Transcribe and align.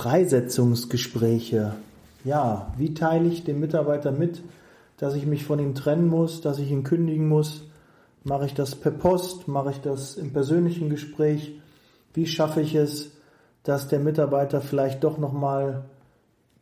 Freisetzungsgespräche. 0.00 1.74
Ja, 2.24 2.72
wie 2.78 2.94
teile 2.94 3.28
ich 3.28 3.44
dem 3.44 3.60
Mitarbeiter 3.60 4.12
mit, 4.12 4.40
dass 4.96 5.14
ich 5.14 5.26
mich 5.26 5.44
von 5.44 5.58
ihm 5.58 5.74
trennen 5.74 6.08
muss, 6.08 6.40
dass 6.40 6.58
ich 6.58 6.70
ihn 6.70 6.84
kündigen 6.84 7.28
muss? 7.28 7.64
Mache 8.24 8.46
ich 8.46 8.54
das 8.54 8.76
per 8.76 8.92
Post? 8.92 9.46
Mache 9.46 9.72
ich 9.72 9.82
das 9.82 10.16
im 10.16 10.32
persönlichen 10.32 10.88
Gespräch? 10.88 11.60
Wie 12.14 12.24
schaffe 12.24 12.62
ich 12.62 12.74
es, 12.74 13.10
dass 13.62 13.88
der 13.88 14.00
Mitarbeiter 14.00 14.62
vielleicht 14.62 15.04
doch 15.04 15.18
nochmal 15.18 15.84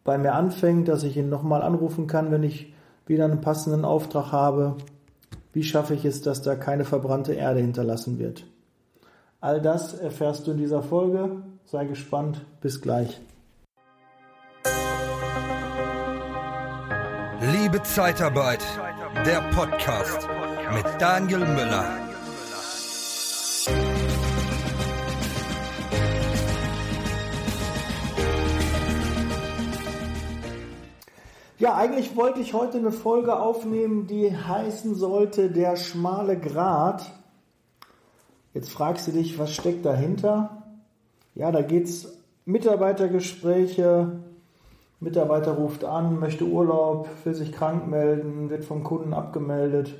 bei 0.02 0.18
mir 0.18 0.34
anfängt, 0.34 0.88
dass 0.88 1.04
ich 1.04 1.16
ihn 1.16 1.28
nochmal 1.28 1.62
anrufen 1.62 2.08
kann, 2.08 2.32
wenn 2.32 2.42
ich 2.42 2.74
wieder 3.06 3.24
einen 3.24 3.40
passenden 3.40 3.84
Auftrag 3.84 4.32
habe? 4.32 4.74
Wie 5.52 5.62
schaffe 5.62 5.94
ich 5.94 6.04
es, 6.04 6.22
dass 6.22 6.42
da 6.42 6.56
keine 6.56 6.84
verbrannte 6.84 7.34
Erde 7.34 7.60
hinterlassen 7.60 8.18
wird? 8.18 8.46
All 9.40 9.60
das 9.60 9.94
erfährst 9.94 10.48
du 10.48 10.50
in 10.50 10.58
dieser 10.58 10.82
Folge. 10.82 11.36
Sei 11.70 11.84
gespannt. 11.84 12.46
Bis 12.62 12.80
gleich. 12.80 13.20
Liebe 17.42 17.82
Zeitarbeit, 17.82 18.64
der 19.26 19.42
Podcast 19.54 20.26
mit 20.74 20.86
Daniel 20.98 21.40
Müller. 21.40 21.84
Ja, 31.58 31.74
eigentlich 31.74 32.16
wollte 32.16 32.40
ich 32.40 32.54
heute 32.54 32.78
eine 32.78 32.92
Folge 32.92 33.38
aufnehmen, 33.38 34.06
die 34.06 34.34
heißen 34.34 34.94
sollte 34.94 35.50
Der 35.50 35.76
schmale 35.76 36.40
Grat. 36.40 37.12
Jetzt 38.54 38.70
fragst 38.70 39.06
du 39.08 39.12
dich, 39.12 39.38
was 39.38 39.54
steckt 39.54 39.84
dahinter? 39.84 40.57
Ja, 41.38 41.52
da 41.52 41.62
geht's 41.62 42.18
Mitarbeitergespräche, 42.46 44.10
Mitarbeiter 44.98 45.52
ruft 45.52 45.84
an, 45.84 46.18
möchte 46.18 46.44
Urlaub, 46.44 47.08
will 47.22 47.34
sich 47.34 47.52
krank 47.52 47.86
melden, 47.86 48.50
wird 48.50 48.64
vom 48.64 48.82
Kunden 48.82 49.14
abgemeldet. 49.14 49.94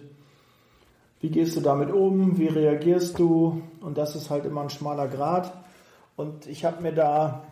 Wie 1.21 1.31
gehst 1.31 1.55
du 1.55 1.61
damit 1.61 1.93
um? 1.93 2.39
Wie 2.39 2.49
reagierst 2.49 3.21
du? 3.21 3.63
Und 3.81 3.99
das 3.99 4.17
ist 4.17 4.31
halt 4.31 4.47
immer 4.47 4.63
ein 4.63 4.71
schmaler 4.71 5.07
Grat. 5.07 5.53
Und 6.17 6.49
ich 6.49 6.65
habe 6.65 6.83
mir 6.83 6.93
da 6.93 7.45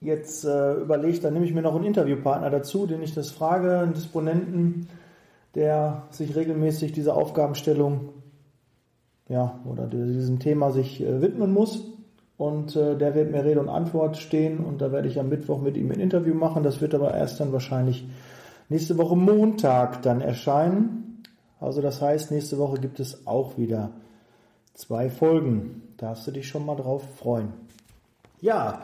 jetzt 0.00 0.44
äh, 0.44 0.74
überlegt, 0.74 1.22
dann 1.22 1.32
nehme 1.32 1.46
ich 1.46 1.54
mir 1.54 1.62
noch 1.62 1.76
einen 1.76 1.84
Interviewpartner 1.84 2.50
dazu, 2.50 2.88
den 2.88 3.02
ich 3.02 3.14
das 3.14 3.30
frage, 3.30 3.78
einen 3.78 3.94
Disponenten, 3.94 4.88
der 5.54 6.08
sich 6.10 6.34
regelmäßig 6.34 6.90
dieser 6.90 7.16
Aufgabenstellung 7.16 8.08
ja, 9.28 9.60
oder 9.64 9.86
diesem 9.86 10.40
Thema 10.40 10.72
sich 10.72 11.00
äh, 11.00 11.22
widmen 11.22 11.52
muss. 11.52 11.95
Und 12.38 12.76
äh, 12.76 12.96
der 12.96 13.14
wird 13.14 13.30
mir 13.30 13.44
Rede 13.44 13.60
und 13.60 13.68
Antwort 13.68 14.16
stehen 14.18 14.58
und 14.58 14.82
da 14.82 14.92
werde 14.92 15.08
ich 15.08 15.18
am 15.18 15.30
Mittwoch 15.30 15.60
mit 15.60 15.76
ihm 15.76 15.90
ein 15.90 15.98
Interview 16.00 16.34
machen. 16.34 16.62
Das 16.62 16.80
wird 16.80 16.94
aber 16.94 17.14
erst 17.14 17.40
dann 17.40 17.52
wahrscheinlich 17.52 18.06
nächste 18.68 18.98
Woche 18.98 19.16
Montag 19.16 20.02
dann 20.02 20.20
erscheinen. 20.20 21.22
Also 21.60 21.80
das 21.80 22.02
heißt, 22.02 22.30
nächste 22.30 22.58
Woche 22.58 22.78
gibt 22.78 23.00
es 23.00 23.26
auch 23.26 23.56
wieder 23.56 23.92
zwei 24.74 25.08
Folgen. 25.08 25.94
Da 25.96 26.10
hast 26.10 26.26
du 26.26 26.30
dich 26.30 26.46
schon 26.46 26.66
mal 26.66 26.76
drauf 26.76 27.02
freuen. 27.16 27.54
Ja, 28.42 28.82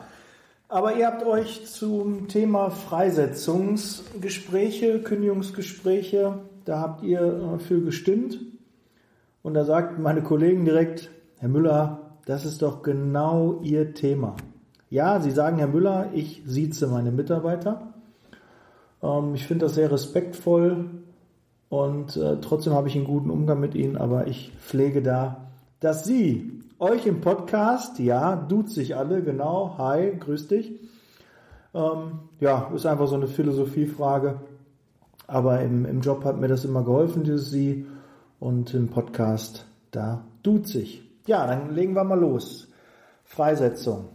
aber 0.68 0.96
ihr 0.96 1.06
habt 1.06 1.26
euch 1.26 1.66
zum 1.66 2.28
Thema 2.28 2.70
Freisetzungsgespräche, 2.70 5.02
Kündigungsgespräche, 5.02 6.38
da 6.64 6.80
habt 6.80 7.02
ihr 7.02 7.20
äh, 7.20 7.58
für 7.58 7.82
gestimmt. 7.82 8.40
Und 9.42 9.52
da 9.52 9.66
sagt 9.66 9.98
meine 9.98 10.22
Kollegen 10.22 10.64
direkt, 10.64 11.10
Herr 11.38 11.50
Müller, 11.50 12.01
das 12.24 12.44
ist 12.44 12.62
doch 12.62 12.82
genau 12.82 13.60
Ihr 13.62 13.94
Thema. 13.94 14.36
Ja, 14.90 15.20
Sie 15.20 15.30
sagen, 15.30 15.58
Herr 15.58 15.68
Müller, 15.68 16.10
ich 16.12 16.42
sieze 16.46 16.86
meine 16.86 17.10
Mitarbeiter. 17.10 17.94
Ähm, 19.02 19.34
ich 19.34 19.46
finde 19.46 19.66
das 19.66 19.74
sehr 19.74 19.90
respektvoll 19.90 20.90
und 21.68 22.16
äh, 22.16 22.38
trotzdem 22.40 22.74
habe 22.74 22.88
ich 22.88 22.96
einen 22.96 23.06
guten 23.06 23.30
Umgang 23.30 23.58
mit 23.58 23.74
Ihnen, 23.74 23.96
aber 23.96 24.26
ich 24.26 24.52
pflege 24.60 25.02
da, 25.02 25.48
dass 25.80 26.04
Sie 26.04 26.62
euch 26.78 27.06
im 27.06 27.20
Podcast, 27.20 27.98
ja, 27.98 28.36
duzt 28.36 28.74
sich 28.74 28.96
alle, 28.96 29.22
genau, 29.22 29.76
hi, 29.78 30.16
grüß 30.18 30.48
dich. 30.48 30.72
Ähm, 31.74 32.20
ja, 32.40 32.70
ist 32.74 32.86
einfach 32.86 33.06
so 33.06 33.14
eine 33.14 33.28
Philosophiefrage. 33.28 34.40
Aber 35.26 35.60
im, 35.60 35.86
im 35.86 36.00
Job 36.00 36.24
hat 36.24 36.38
mir 36.38 36.48
das 36.48 36.64
immer 36.64 36.82
geholfen, 36.82 37.24
dieses 37.24 37.50
Sie. 37.50 37.86
Und 38.40 38.74
im 38.74 38.88
Podcast, 38.88 39.66
da 39.92 40.24
duzt 40.42 40.72
sich. 40.72 41.08
Ja, 41.26 41.46
dann 41.46 41.74
legen 41.74 41.94
wir 41.94 42.04
mal 42.04 42.18
los. 42.18 42.68
Freisetzung. 43.24 44.08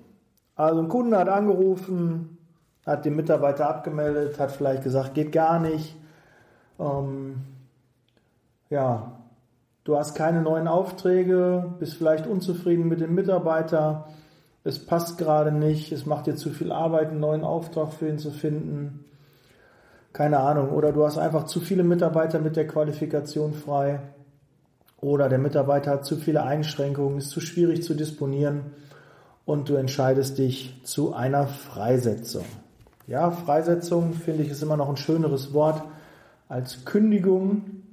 Also 0.56 0.82
ein 0.82 0.90
Kunde 0.90 1.18
hat 1.18 1.30
angerufen, 1.30 2.38
hat 2.86 3.06
den 3.06 3.16
Mitarbeiter 3.16 3.70
abgemeldet, 3.70 4.40
hat 4.40 4.52
vielleicht 4.52 4.84
gesagt, 4.84 5.14
geht 5.14 5.32
gar 5.32 5.60
nicht. 5.60 5.96
Ähm, 6.80 7.44
ja, 8.70 9.20
du 9.84 9.98
hast 9.98 10.16
keine 10.16 10.42
neuen 10.42 10.68
Aufträge, 10.68 11.76
bist 11.80 11.96
vielleicht 11.96 12.28
unzufrieden 12.28 12.88
mit 12.88 13.00
dem 13.00 13.16
Mitarbeiter, 13.16 14.08
es 14.68 14.86
passt 14.86 15.18
gerade 15.18 15.54
nicht, 15.54 15.94
es 15.94 16.06
macht 16.06 16.28
dir 16.28 16.36
zu 16.36 16.50
viel 16.50 16.74
Arbeit, 16.74 17.10
einen 17.10 17.22
neuen 17.22 17.46
Auftrag 17.46 17.94
für 17.94 18.10
ihn 18.10 18.20
zu 18.20 18.32
finden. 18.32 19.06
Keine 20.12 20.40
Ahnung. 20.40 20.72
Oder 20.72 20.92
du 20.92 21.06
hast 21.06 21.18
einfach 21.18 21.46
zu 21.46 21.62
viele 21.62 21.84
Mitarbeiter 21.84 22.40
mit 22.40 22.58
der 22.58 22.68
Qualifikation 22.68 23.54
frei. 23.54 24.02
Oder 25.00 25.30
der 25.30 25.38
Mitarbeiter 25.38 25.92
hat 25.92 26.06
zu 26.06 26.16
viele 26.18 26.44
Einschränkungen, 26.44 27.20
ist 27.20 27.30
zu 27.30 27.40
schwierig 27.40 27.84
zu 27.84 27.94
disponieren 27.94 28.72
und 29.46 29.70
du 29.70 29.76
entscheidest 29.76 30.38
dich 30.38 30.82
zu 30.84 31.14
einer 31.14 31.48
Freisetzung. 31.48 32.46
Ja, 33.06 33.32
Freisetzung 33.32 34.14
finde 34.14 34.44
ich 34.44 34.50
ist 34.50 34.64
immer 34.64 34.76
noch 34.76 34.90
ein 34.90 34.98
schöneres 34.98 35.54
Wort 35.54 35.84
als 36.50 36.84
Kündigung. 36.84 37.84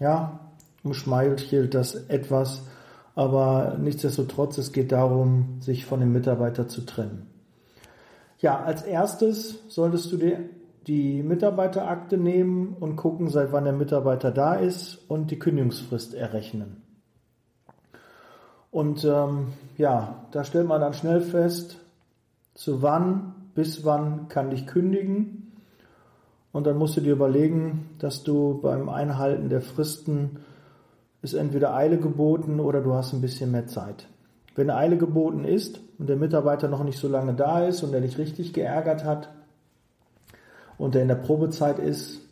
Ja, 0.00 0.40
umschmeichelt 0.82 1.74
das 1.74 1.94
etwas, 2.08 2.62
aber 3.14 3.76
nichtsdestotrotz, 3.78 4.58
es 4.58 4.72
geht 4.72 4.92
darum, 4.92 5.58
sich 5.60 5.84
von 5.84 6.00
dem 6.00 6.12
Mitarbeiter 6.12 6.68
zu 6.68 6.80
trennen. 6.82 7.26
Ja, 8.38 8.62
als 8.62 8.82
erstes 8.82 9.58
solltest 9.68 10.10
du 10.10 10.16
dir 10.16 10.38
die 10.86 11.22
Mitarbeiterakte 11.22 12.16
nehmen 12.16 12.76
und 12.78 12.96
gucken, 12.96 13.28
seit 13.28 13.52
wann 13.52 13.64
der 13.64 13.72
Mitarbeiter 13.72 14.30
da 14.30 14.54
ist 14.54 14.98
und 15.08 15.30
die 15.30 15.38
Kündigungsfrist 15.38 16.14
errechnen. 16.14 16.82
Und 18.70 19.04
ähm, 19.04 19.48
ja, 19.76 20.26
da 20.32 20.44
stellt 20.44 20.66
man 20.66 20.80
dann 20.80 20.94
schnell 20.94 21.20
fest, 21.20 21.78
zu 22.54 22.82
wann, 22.82 23.50
bis 23.54 23.84
wann 23.84 24.28
kann 24.28 24.50
ich 24.50 24.66
kündigen. 24.66 25.52
Und 26.52 26.66
dann 26.66 26.78
musst 26.78 26.96
du 26.96 27.00
dir 27.00 27.12
überlegen, 27.12 27.90
dass 27.98 28.24
du 28.24 28.60
beim 28.60 28.88
Einhalten 28.88 29.48
der 29.48 29.62
Fristen 29.62 30.38
ist 31.22 31.34
entweder 31.34 31.74
Eile 31.74 31.98
geboten 31.98 32.58
oder 32.58 32.80
du 32.80 32.94
hast 32.94 33.12
ein 33.12 33.20
bisschen 33.20 33.52
mehr 33.52 33.68
Zeit. 33.68 34.08
Wenn 34.56 34.70
Eile 34.70 34.98
geboten 34.98 35.44
ist 35.44 35.80
und 35.98 36.08
der 36.08 36.16
Mitarbeiter 36.16 36.68
noch 36.68 36.82
nicht 36.82 36.98
so 36.98 37.08
lange 37.08 37.34
da 37.34 37.64
ist 37.64 37.82
und 37.82 37.94
er 37.94 38.00
dich 38.00 38.18
richtig 38.18 38.52
geärgert 38.52 39.04
hat 39.04 39.30
und 40.82 40.96
er 40.96 41.02
in 41.02 41.08
der 41.08 41.14
Probezeit 41.14 41.78
ist, 41.78 42.22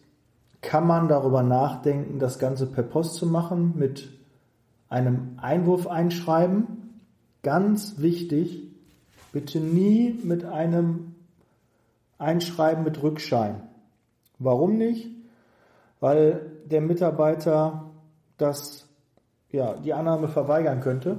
kann 0.60 0.84
man 0.84 1.06
darüber 1.06 1.44
nachdenken, 1.44 2.18
das 2.18 2.40
Ganze 2.40 2.66
per 2.66 2.82
Post 2.82 3.14
zu 3.14 3.24
machen 3.24 3.74
mit 3.76 4.08
einem 4.88 5.38
Einwurf 5.40 5.86
einschreiben. 5.86 6.98
Ganz 7.44 8.00
wichtig, 8.00 8.64
bitte 9.30 9.60
nie 9.60 10.18
mit 10.24 10.44
einem 10.44 11.14
Einschreiben 12.18 12.82
mit 12.82 13.00
Rückschein. 13.00 13.62
Warum 14.40 14.78
nicht? 14.78 15.06
Weil 16.00 16.40
der 16.64 16.80
Mitarbeiter 16.80 17.84
das 18.36 18.84
ja, 19.52 19.74
die 19.74 19.94
Annahme 19.94 20.26
verweigern 20.26 20.80
könnte. 20.80 21.18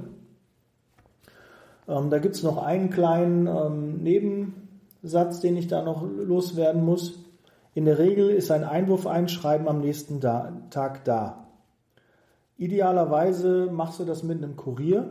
Ähm, 1.88 2.10
da 2.10 2.18
gibt 2.18 2.34
es 2.34 2.42
noch 2.42 2.62
einen 2.62 2.90
kleinen 2.90 3.46
ähm, 3.46 4.02
Nebensatz, 4.02 5.40
den 5.40 5.56
ich 5.56 5.68
da 5.68 5.82
noch 5.82 6.02
loswerden 6.02 6.84
muss. 6.84 7.21
In 7.74 7.86
der 7.86 7.98
Regel 7.98 8.28
ist 8.28 8.50
ein 8.50 8.64
Einwurfeinschreiben 8.64 9.66
am 9.66 9.80
nächsten 9.80 10.20
Tag 10.20 11.04
da. 11.04 11.46
Idealerweise 12.58 13.70
machst 13.72 13.98
du 13.98 14.04
das 14.04 14.22
mit 14.22 14.38
einem 14.38 14.56
Kurier 14.56 15.08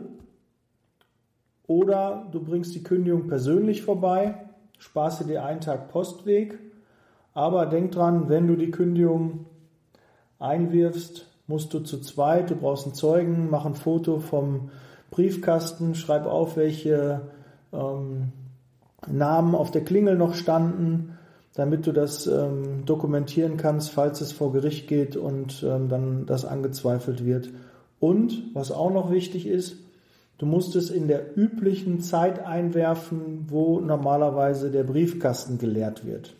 oder 1.66 2.28
du 2.30 2.40
bringst 2.42 2.74
die 2.74 2.82
Kündigung 2.82 3.26
persönlich 3.26 3.82
vorbei, 3.82 4.36
sparst 4.78 5.28
dir 5.28 5.44
einen 5.44 5.60
Tag 5.60 5.88
Postweg, 5.88 6.58
aber 7.34 7.66
denk 7.66 7.92
dran, 7.92 8.28
wenn 8.28 8.46
du 8.46 8.56
die 8.56 8.70
Kündigung 8.70 9.46
einwirfst, 10.38 11.26
musst 11.46 11.74
du 11.74 11.80
zu 11.80 12.00
zweit, 12.00 12.50
du 12.50 12.56
brauchst 12.56 12.86
einen 12.86 12.94
Zeugen, 12.94 13.50
mach 13.50 13.66
ein 13.66 13.74
Foto 13.74 14.20
vom 14.20 14.70
Briefkasten, 15.10 15.94
schreib 15.94 16.26
auf, 16.26 16.56
welche 16.56 17.22
ähm, 17.72 18.32
Namen 19.10 19.54
auf 19.54 19.70
der 19.70 19.84
Klingel 19.84 20.16
noch 20.16 20.34
standen, 20.34 21.18
damit 21.54 21.86
du 21.86 21.92
das 21.92 22.26
ähm, 22.26 22.84
dokumentieren 22.86 23.56
kannst, 23.56 23.90
falls 23.90 24.20
es 24.20 24.32
vor 24.32 24.52
Gericht 24.52 24.88
geht 24.88 25.16
und 25.16 25.62
ähm, 25.62 25.88
dann 25.88 26.26
das 26.26 26.44
angezweifelt 26.44 27.24
wird. 27.24 27.50
Und 28.00 28.54
was 28.54 28.72
auch 28.72 28.90
noch 28.90 29.10
wichtig 29.10 29.46
ist, 29.46 29.76
Du 30.42 30.46
musst 30.46 30.74
es 30.74 30.90
in 30.90 31.06
der 31.06 31.38
üblichen 31.38 32.00
Zeit 32.00 32.44
einwerfen, 32.44 33.46
wo 33.48 33.78
normalerweise 33.78 34.72
der 34.72 34.82
Briefkasten 34.82 35.56
geleert 35.56 36.04
wird. 36.04 36.34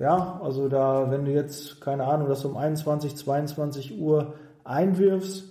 Ja, 0.00 0.40
also 0.42 0.68
da, 0.68 1.08
wenn 1.08 1.24
du 1.24 1.30
jetzt, 1.30 1.80
keine 1.80 2.02
Ahnung, 2.02 2.28
das 2.28 2.44
um 2.44 2.56
21, 2.56 3.14
22 3.14 4.00
Uhr 4.00 4.34
einwirfst, 4.64 5.44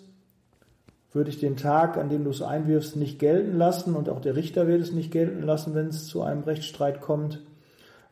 würde 1.14 1.30
ich 1.30 1.40
den 1.40 1.56
Tag, 1.56 1.96
an 1.96 2.10
dem 2.10 2.26
du 2.26 2.30
es 2.30 2.42
einwirfst, 2.42 2.98
nicht 2.98 3.20
gelten 3.20 3.58
lassen 3.58 3.96
und 3.96 4.10
auch 4.10 4.20
der 4.20 4.36
Richter 4.36 4.68
wird 4.68 4.82
es 4.82 4.92
nicht 4.92 5.12
gelten 5.12 5.42
lassen, 5.42 5.74
wenn 5.76 5.88
es 5.88 6.08
zu 6.08 6.24
einem 6.24 6.44
Rechtsstreit 6.44 7.00
kommt, 7.00 7.40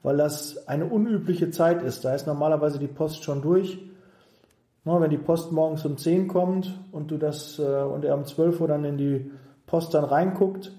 weil 0.03 0.17
das 0.17 0.67
eine 0.67 0.85
unübliche 0.85 1.49
Zeit 1.49 1.81
ist. 1.81 2.05
Da 2.05 2.13
ist 2.13 2.27
normalerweise 2.27 2.77
die 2.77 2.87
Post 2.87 3.23
schon 3.23 3.41
durch. 3.41 3.79
Wenn 4.85 5.09
die 5.09 5.17
Post 5.17 5.53
morgens 5.53 5.85
um 5.85 5.97
10 5.97 6.27
kommt 6.27 6.77
und 6.91 7.09
du 7.09 7.17
das 7.17 7.57
äh, 7.57 7.63
und 7.83 8.03
er 8.03 8.15
um 8.15 8.25
12 8.25 8.59
Uhr 8.59 8.67
dann 8.67 8.83
in 8.83 8.97
die 8.97 9.31
Post 9.65 9.93
dann 9.93 10.03
reinguckt 10.03 10.73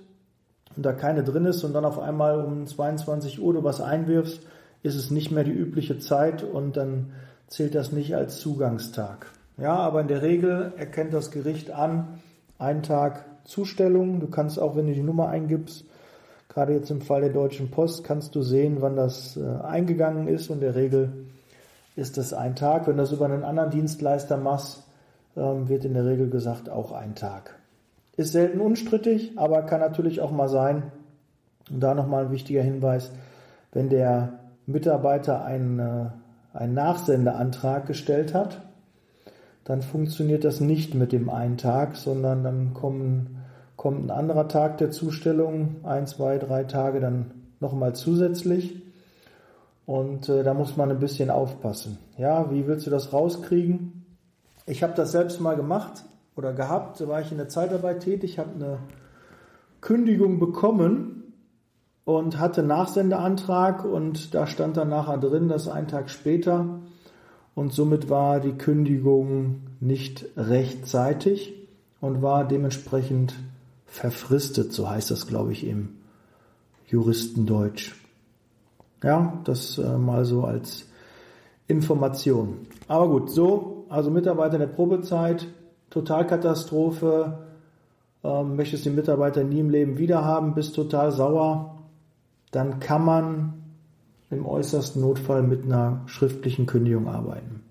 und 0.77 0.85
da 0.85 0.93
keine 0.93 1.25
drin 1.25 1.47
ist 1.47 1.65
und 1.65 1.73
dann 1.73 1.87
auf 1.87 1.99
einmal 1.99 2.39
um 2.39 2.67
22 2.67 3.41
Uhr 3.41 3.55
du 3.55 3.65
was 3.65 3.81
einwirfst, 3.81 4.43
ist 4.83 4.95
es 4.95 5.11
nicht 5.11 5.31
mehr 5.31 5.45
die 5.45 5.53
übliche 5.53 5.99
Zeit 5.99 6.43
und 6.43 6.77
dann 6.77 7.13
zählt 7.47 7.75
das 7.75 7.93
nicht 7.93 8.15
als 8.15 8.41
Zugangstag. 8.41 9.27
Ja, 9.57 9.77
aber 9.77 10.03
in 10.03 10.09
der 10.09 10.21
Regel 10.21 10.75
erkennt 10.77 11.15
das 11.15 11.31
Gericht 11.31 11.71
an, 11.71 12.21
einen 12.59 12.83
Tag 12.83 13.25
Zustellung. 13.45 14.21
Du 14.21 14.27
kannst 14.27 14.59
auch, 14.59 14.77
wenn 14.77 14.87
du 14.87 14.93
die 14.93 15.03
Nummer 15.03 15.29
eingibst, 15.29 15.87
gerade 16.55 16.73
jetzt 16.73 16.91
im 16.91 17.01
Fall 17.01 17.21
der 17.21 17.31
Deutschen 17.31 17.71
Post, 17.71 18.05
kannst 18.05 18.35
du 18.35 18.43
sehen, 18.43 18.77
wann 18.81 18.97
das 18.97 19.37
äh, 19.37 19.45
eingegangen 19.65 20.29
ist 20.29 20.49
und 20.49 20.57
in 20.57 20.61
der 20.61 20.75
Regel 20.77 21.13
ist 21.97 22.17
das 22.17 22.33
ein 22.33 22.55
Tag. 22.57 22.87
Wenn 22.87 22.97
du 22.97 23.03
das 23.03 23.13
über 23.13 23.27
einen 23.27 23.45
anderen 23.45 23.71
Dienstleister 23.71 24.37
machst, 24.37 24.85
ähm, 25.37 25.69
wird 25.69 25.85
in 25.85 25.95
der 25.95 26.07
Regel 26.07 26.31
gesagt 26.31 26.71
auch 26.71 26.93
ein 26.93 27.15
Tag. 27.15 27.57
Ist 28.17 28.33
selten 28.33 28.61
unstrittig, 28.61 29.33
aber 29.37 29.63
kann 29.63 29.81
natürlich 29.81 30.21
auch 30.21 30.31
mal 30.31 30.49
sein, 30.49 30.85
und 31.71 31.81
da 31.81 31.95
nochmal 31.95 32.27
ein 32.27 32.31
wichtiger 32.31 32.63
Hinweis, 32.63 33.11
wenn 33.73 33.89
der 33.89 34.39
Mitarbeiter 34.67 35.45
einen, 35.45 35.79
äh, 35.81 36.11
einen 36.53 36.75
Nachsendeantrag 36.75 37.87
gestellt 37.87 38.33
hat, 38.33 38.61
dann 39.65 39.83
funktioniert 39.83 40.45
das 40.45 40.61
nicht 40.61 40.95
mit 40.95 41.11
dem 41.11 41.31
einen 41.31 41.57
Tag, 41.57 41.97
sondern 41.97 42.45
dann 42.45 42.75
kommen, 42.75 43.44
kommt 43.77 44.05
ein 44.05 44.11
anderer 44.11 44.49
Tag 44.49 44.79
der 44.79 44.91
Zustellung, 44.91 45.77
ein, 45.85 46.07
zwei, 46.07 46.39
drei 46.39 46.65
Tage 46.65 47.01
dann 47.01 47.31
nochmal 47.61 47.95
zusätzlich. 47.95 48.83
Und 49.87 50.29
äh, 50.29 50.43
da 50.43 50.55
muss 50.55 50.77
man 50.77 50.91
ein 50.91 51.01
bisschen 51.01 51.31
aufpassen. 51.31 51.99
Ja, 52.17 52.51
wie 52.51 52.67
willst 52.67 52.87
du 52.87 52.91
das 52.91 53.13
rauskriegen? 53.13 54.05
Ich 54.67 54.83
habe 54.83 54.95
das 54.95 55.13
selbst 55.13 55.41
mal 55.41 55.57
gemacht 55.57 56.05
oder 56.37 56.53
gehabt, 56.53 57.01
da 57.01 57.09
war 57.09 57.21
ich 57.21 57.31
in 57.31 57.37
der 57.37 57.49
Zeitarbeit 57.49 58.01
tätig, 58.01 58.39
habe 58.39 58.55
eine 58.55 58.79
Kündigung 59.83 60.41
bekommen 60.41 61.35
und 62.05 62.39
hatte 62.39 62.63
Nachsendeantrag 62.63 63.85
und 63.85 64.35
da 64.35 64.47
stand 64.47 64.79
dann 64.79 64.89
nachher 64.89 65.19
drin, 65.19 65.49
dass 65.49 65.69
ein 65.69 65.87
Tag 65.87 66.09
später 66.09 66.81
und 67.55 67.73
somit 67.73 68.09
war 68.09 68.41
die 68.41 68.53
Kündigung 68.53 69.63
nicht 69.81 70.25
rechtzeitig 70.37 71.55
und 72.01 72.23
war 72.23 72.49
dementsprechend 72.49 73.35
verfristet, 73.95 74.73
so 74.73 74.91
heißt 74.91 75.13
das, 75.13 75.29
glaube 75.29 75.53
ich, 75.53 75.65
im 75.65 75.91
Juristendeutsch. 76.89 77.95
Ja, 79.05 79.41
das 79.45 79.79
äh, 79.79 79.99
mal 79.99 80.25
so 80.25 80.43
als 80.43 80.87
Information. 81.69 82.67
Aber 82.89 83.09
gut, 83.09 83.31
so, 83.31 83.87
also 83.89 84.11
Mitarbeiter 84.11 84.55
in 84.55 84.61
der 84.61 84.67
Probezeit, 84.67 85.47
Totalkatastrophe, 85.91 87.39
ähm, 88.25 88.57
möchtest 88.57 88.85
den 88.85 88.97
Mitarbeiter 88.97 89.45
nie 89.45 89.61
im 89.61 89.71
Leben 89.71 89.97
wiederhaben, 89.97 90.55
bist 90.55 90.75
total 90.75 91.13
sauer, 91.13 91.79
dann 92.51 92.81
kann 92.81 93.05
man 93.05 93.55
im 94.31 94.45
äußersten 94.45 95.01
Notfall 95.01 95.45
mit 95.45 95.65
einer 95.65 96.01
schriftlichen 96.07 96.67
Kündigung 96.67 97.07
arbeiten. 97.07 97.63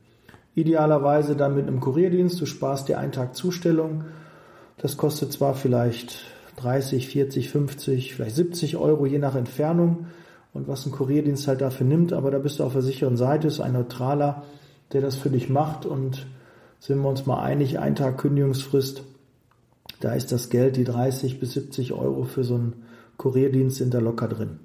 Idealerweise 0.55 1.35
dann 1.35 1.55
mit 1.55 1.67
einem 1.67 1.81
Kurierdienst. 1.81 2.39
Du 2.39 2.45
sparst 2.45 2.87
dir 2.87 2.97
einen 2.97 3.11
Tag 3.11 3.35
Zustellung. 3.35 4.05
Das 4.77 4.97
kostet 4.97 5.31
zwar 5.31 5.55
vielleicht 5.55 6.25
30, 6.57 7.07
40, 7.07 7.49
50, 7.49 8.15
vielleicht 8.15 8.35
70 8.35 8.77
Euro 8.77 9.05
je 9.05 9.19
nach 9.19 9.35
Entfernung 9.35 10.07
und 10.53 10.67
was 10.67 10.85
ein 10.85 10.91
Kurierdienst 10.91 11.47
halt 11.47 11.61
dafür 11.61 11.85
nimmt, 11.85 12.13
aber 12.13 12.31
da 12.31 12.39
bist 12.39 12.59
du 12.59 12.63
auf 12.63 12.73
der 12.73 12.81
sicheren 12.81 13.17
Seite, 13.17 13.47
ist 13.47 13.59
ein 13.59 13.73
neutraler, 13.73 14.43
der 14.91 15.01
das 15.01 15.15
für 15.15 15.29
dich 15.29 15.49
macht 15.49 15.85
und 15.85 16.25
sind 16.79 17.01
wir 17.01 17.09
uns 17.09 17.25
mal 17.25 17.41
einig, 17.41 17.79
ein 17.79 17.95
Tag 17.95 18.17
Kündigungsfrist, 18.17 19.03
da 19.99 20.13
ist 20.13 20.31
das 20.31 20.49
Geld, 20.49 20.75
die 20.75 20.83
30 20.83 21.39
bis 21.39 21.53
70 21.53 21.93
Euro 21.93 22.23
für 22.23 22.43
so 22.43 22.55
einen 22.55 22.83
Kurierdienst 23.17 23.77
sind 23.77 23.93
da 23.93 23.99
locker 23.99 24.27
drin. 24.27 24.59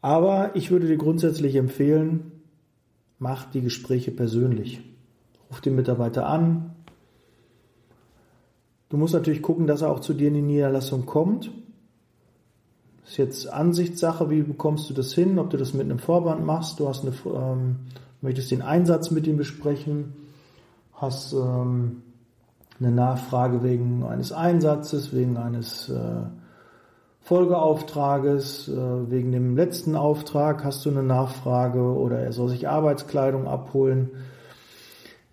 Aber 0.00 0.52
ich 0.54 0.70
würde 0.70 0.86
dir 0.86 0.96
grundsätzlich 0.96 1.56
empfehlen, 1.56 2.32
mach 3.18 3.50
die 3.50 3.60
Gespräche 3.60 4.10
persönlich. 4.12 4.80
Ruf 5.50 5.60
den 5.60 5.74
Mitarbeiter 5.74 6.26
an. 6.26 6.75
Du 8.88 8.96
musst 8.96 9.14
natürlich 9.14 9.42
gucken, 9.42 9.66
dass 9.66 9.82
er 9.82 9.90
auch 9.90 10.00
zu 10.00 10.14
dir 10.14 10.28
in 10.28 10.34
die 10.34 10.42
Niederlassung 10.42 11.06
kommt. 11.06 11.50
Das 13.00 13.12
ist 13.12 13.16
jetzt 13.18 13.52
Ansichtssache, 13.52 14.30
wie 14.30 14.42
bekommst 14.42 14.90
du 14.90 14.94
das 14.94 15.12
hin, 15.12 15.38
ob 15.38 15.50
du 15.50 15.56
das 15.56 15.74
mit 15.74 15.82
einem 15.82 15.98
Vorband 15.98 16.44
machst, 16.44 16.80
du 16.80 16.88
hast 16.88 17.04
eine, 17.04 17.14
ähm, 17.26 17.76
möchtest 18.20 18.50
den 18.50 18.62
Einsatz 18.62 19.10
mit 19.10 19.26
ihm 19.26 19.36
besprechen, 19.36 20.14
hast 20.92 21.32
ähm, 21.32 22.02
eine 22.80 22.90
Nachfrage 22.90 23.62
wegen 23.62 24.04
eines 24.04 24.32
Einsatzes, 24.32 25.14
wegen 25.14 25.36
eines 25.36 25.88
äh, 25.88 26.22
Folgeauftrages, 27.20 28.68
äh, 28.68 29.10
wegen 29.10 29.32
dem 29.32 29.56
letzten 29.56 29.96
Auftrag 29.96 30.64
hast 30.64 30.84
du 30.84 30.90
eine 30.90 31.02
Nachfrage 31.02 31.80
oder 31.80 32.20
er 32.20 32.32
soll 32.32 32.48
sich 32.48 32.68
Arbeitskleidung 32.68 33.48
abholen. 33.48 34.10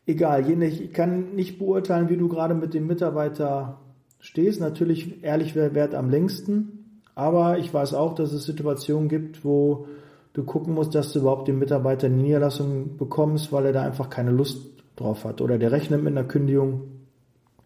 Egal, 0.05 0.49
ich 0.49 0.91
kann 0.91 1.33
nicht 1.35 1.59
beurteilen, 1.59 2.09
wie 2.09 2.17
du 2.17 2.27
gerade 2.27 2.55
mit 2.55 2.73
dem 2.73 2.87
Mitarbeiter 2.87 3.79
stehst. 4.19 4.59
Natürlich, 4.59 5.23
ehrlich 5.23 5.55
wert 5.55 5.95
am 5.95 6.09
längsten. 6.09 7.01
Aber 7.15 7.57
ich 7.57 7.73
weiß 7.73 7.93
auch, 7.93 8.15
dass 8.15 8.33
es 8.33 8.43
Situationen 8.43 9.07
gibt, 9.07 9.45
wo 9.45 9.87
du 10.33 10.43
gucken 10.43 10.73
musst, 10.73 10.95
dass 10.95 11.13
du 11.13 11.19
überhaupt 11.19 11.47
den 11.47 11.59
Mitarbeiter 11.59 12.07
in 12.07 12.17
die 12.17 12.23
Niederlassung 12.23 12.97
bekommst, 12.97 13.51
weil 13.51 13.67
er 13.67 13.73
da 13.73 13.83
einfach 13.83 14.09
keine 14.09 14.31
Lust 14.31 14.65
drauf 14.95 15.23
hat. 15.23 15.41
Oder 15.41 15.57
der 15.57 15.71
rechnet 15.71 16.03
mit 16.03 16.11
einer 16.11 16.27
Kündigung 16.27 16.81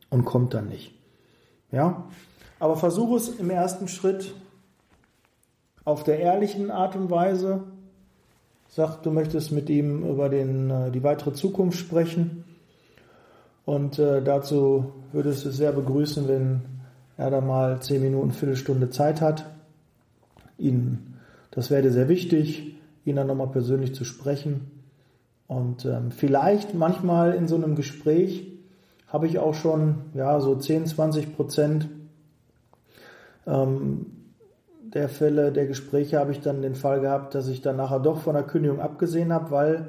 und 0.10 0.26
kommt 0.26 0.54
dann 0.54 0.68
nicht. 0.68 0.94
Ja? 1.72 2.08
Aber 2.60 2.76
versuche 2.76 3.18
es 3.18 3.30
im 3.30 3.50
ersten 3.50 3.88
Schritt 3.88 4.34
auf 5.86 6.04
der 6.04 6.20
ehrlichen 6.20 6.70
Art 6.70 6.96
und 6.96 7.10
Weise. 7.10 7.64
Sag, 8.70 9.02
du 9.04 9.12
möchtest 9.12 9.52
mit 9.52 9.70
ihm 9.70 10.04
über 10.04 10.30
den, 10.30 10.70
äh, 10.70 10.92
die 10.92 11.04
weitere 11.04 11.34
Zukunft 11.34 11.80
sprechen. 11.80 12.44
Und 13.66 14.00
äh, 14.00 14.22
dazu 14.22 14.94
würdest 15.12 15.46
du 15.46 15.50
es 15.50 15.58
sehr 15.58 15.72
begrüßen, 15.72 16.28
wenn 16.28 16.62
er 17.18 17.32
da 17.32 17.42
mal 17.42 17.82
zehn 17.82 18.02
Minuten, 18.02 18.32
Viertelstunde 18.32 18.90
Zeit 18.90 19.22
hat. 19.22 19.46
Ihn, 20.58 21.16
das 21.52 21.72
wäre 21.72 21.92
sehr 21.92 22.10
wichtig, 22.10 22.76
ihn 23.06 23.16
dann 23.16 23.28
nochmal 23.28 23.48
persönlich 23.48 23.96
zu 23.96 24.06
sprechen. 24.06 24.72
Und 25.48 25.86
ähm, 25.86 26.12
vielleicht 26.12 26.74
manchmal 26.74 27.34
in 27.34 27.48
so 27.48 27.56
einem 27.56 27.76
Gespräch 27.76 28.52
habe 29.08 29.28
ich 29.28 29.40
auch 29.40 29.54
schon 29.54 29.96
ja 30.14 30.40
so 30.42 30.56
10, 30.56 30.86
20 30.86 31.36
Prozent 31.36 31.88
ähm, 33.46 34.17
der 34.94 35.10
Fälle, 35.10 35.52
der 35.52 35.68
Gespräche 35.68 36.20
habe 36.20 36.32
ich 36.32 36.42
dann 36.42 36.62
den 36.62 36.76
Fall 36.76 37.02
gehabt, 37.02 37.36
dass 37.36 37.48
ich 37.48 37.62
dann 37.62 37.78
nachher 37.78 38.00
doch 38.00 38.20
von 38.20 38.34
der 38.34 38.44
Kündigung 38.44 38.80
abgesehen 38.80 39.34
habe, 39.34 39.52
weil 39.52 39.88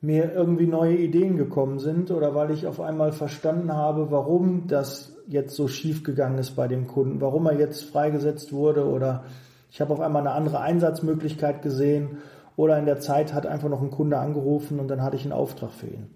mir 0.00 0.32
irgendwie 0.32 0.66
neue 0.66 0.96
Ideen 0.96 1.36
gekommen 1.36 1.78
sind 1.78 2.10
oder 2.10 2.34
weil 2.34 2.50
ich 2.50 2.66
auf 2.66 2.80
einmal 2.80 3.12
verstanden 3.12 3.72
habe, 3.72 4.10
warum 4.10 4.66
das 4.68 5.16
jetzt 5.26 5.56
so 5.56 5.66
schief 5.66 6.04
gegangen 6.04 6.38
ist 6.38 6.52
bei 6.52 6.68
dem 6.68 6.86
Kunden, 6.86 7.20
warum 7.20 7.46
er 7.46 7.58
jetzt 7.58 7.84
freigesetzt 7.84 8.52
wurde 8.52 8.86
oder 8.86 9.24
ich 9.70 9.80
habe 9.80 9.92
auf 9.92 10.00
einmal 10.00 10.22
eine 10.22 10.32
andere 10.32 10.60
Einsatzmöglichkeit 10.60 11.62
gesehen 11.62 12.18
oder 12.56 12.78
in 12.78 12.86
der 12.86 13.00
Zeit 13.00 13.34
hat 13.34 13.46
einfach 13.46 13.68
noch 13.68 13.82
ein 13.82 13.90
Kunde 13.90 14.18
angerufen 14.18 14.78
und 14.78 14.88
dann 14.88 15.02
hatte 15.02 15.16
ich 15.16 15.24
einen 15.24 15.32
Auftrag 15.32 15.72
für 15.72 15.88
ihn. 15.88 16.06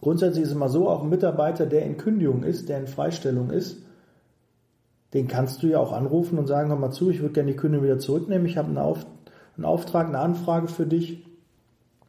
Grundsätzlich 0.00 0.44
ist 0.44 0.50
es 0.50 0.56
immer 0.56 0.68
so, 0.68 0.88
auch 0.88 1.02
ein 1.02 1.08
Mitarbeiter, 1.08 1.66
der 1.66 1.84
in 1.84 1.96
Kündigung 1.96 2.42
ist, 2.42 2.68
der 2.68 2.78
in 2.78 2.86
Freistellung 2.86 3.50
ist, 3.50 3.82
den 5.14 5.28
kannst 5.28 5.62
du 5.62 5.68
ja 5.68 5.78
auch 5.78 5.92
anrufen 5.92 6.38
und 6.38 6.46
sagen, 6.46 6.68
hör 6.68 6.76
mal 6.76 6.90
zu, 6.90 7.10
ich 7.10 7.20
würde 7.20 7.34
gerne 7.34 7.52
die 7.52 7.56
Kündigung 7.56 7.84
wieder 7.84 7.98
zurücknehmen, 7.98 8.46
ich 8.46 8.56
habe 8.56 8.68
einen, 8.68 8.78
Auf, 8.78 9.06
einen 9.56 9.64
Auftrag, 9.64 10.08
eine 10.08 10.18
Anfrage 10.18 10.68
für 10.68 10.86
dich. 10.86 11.24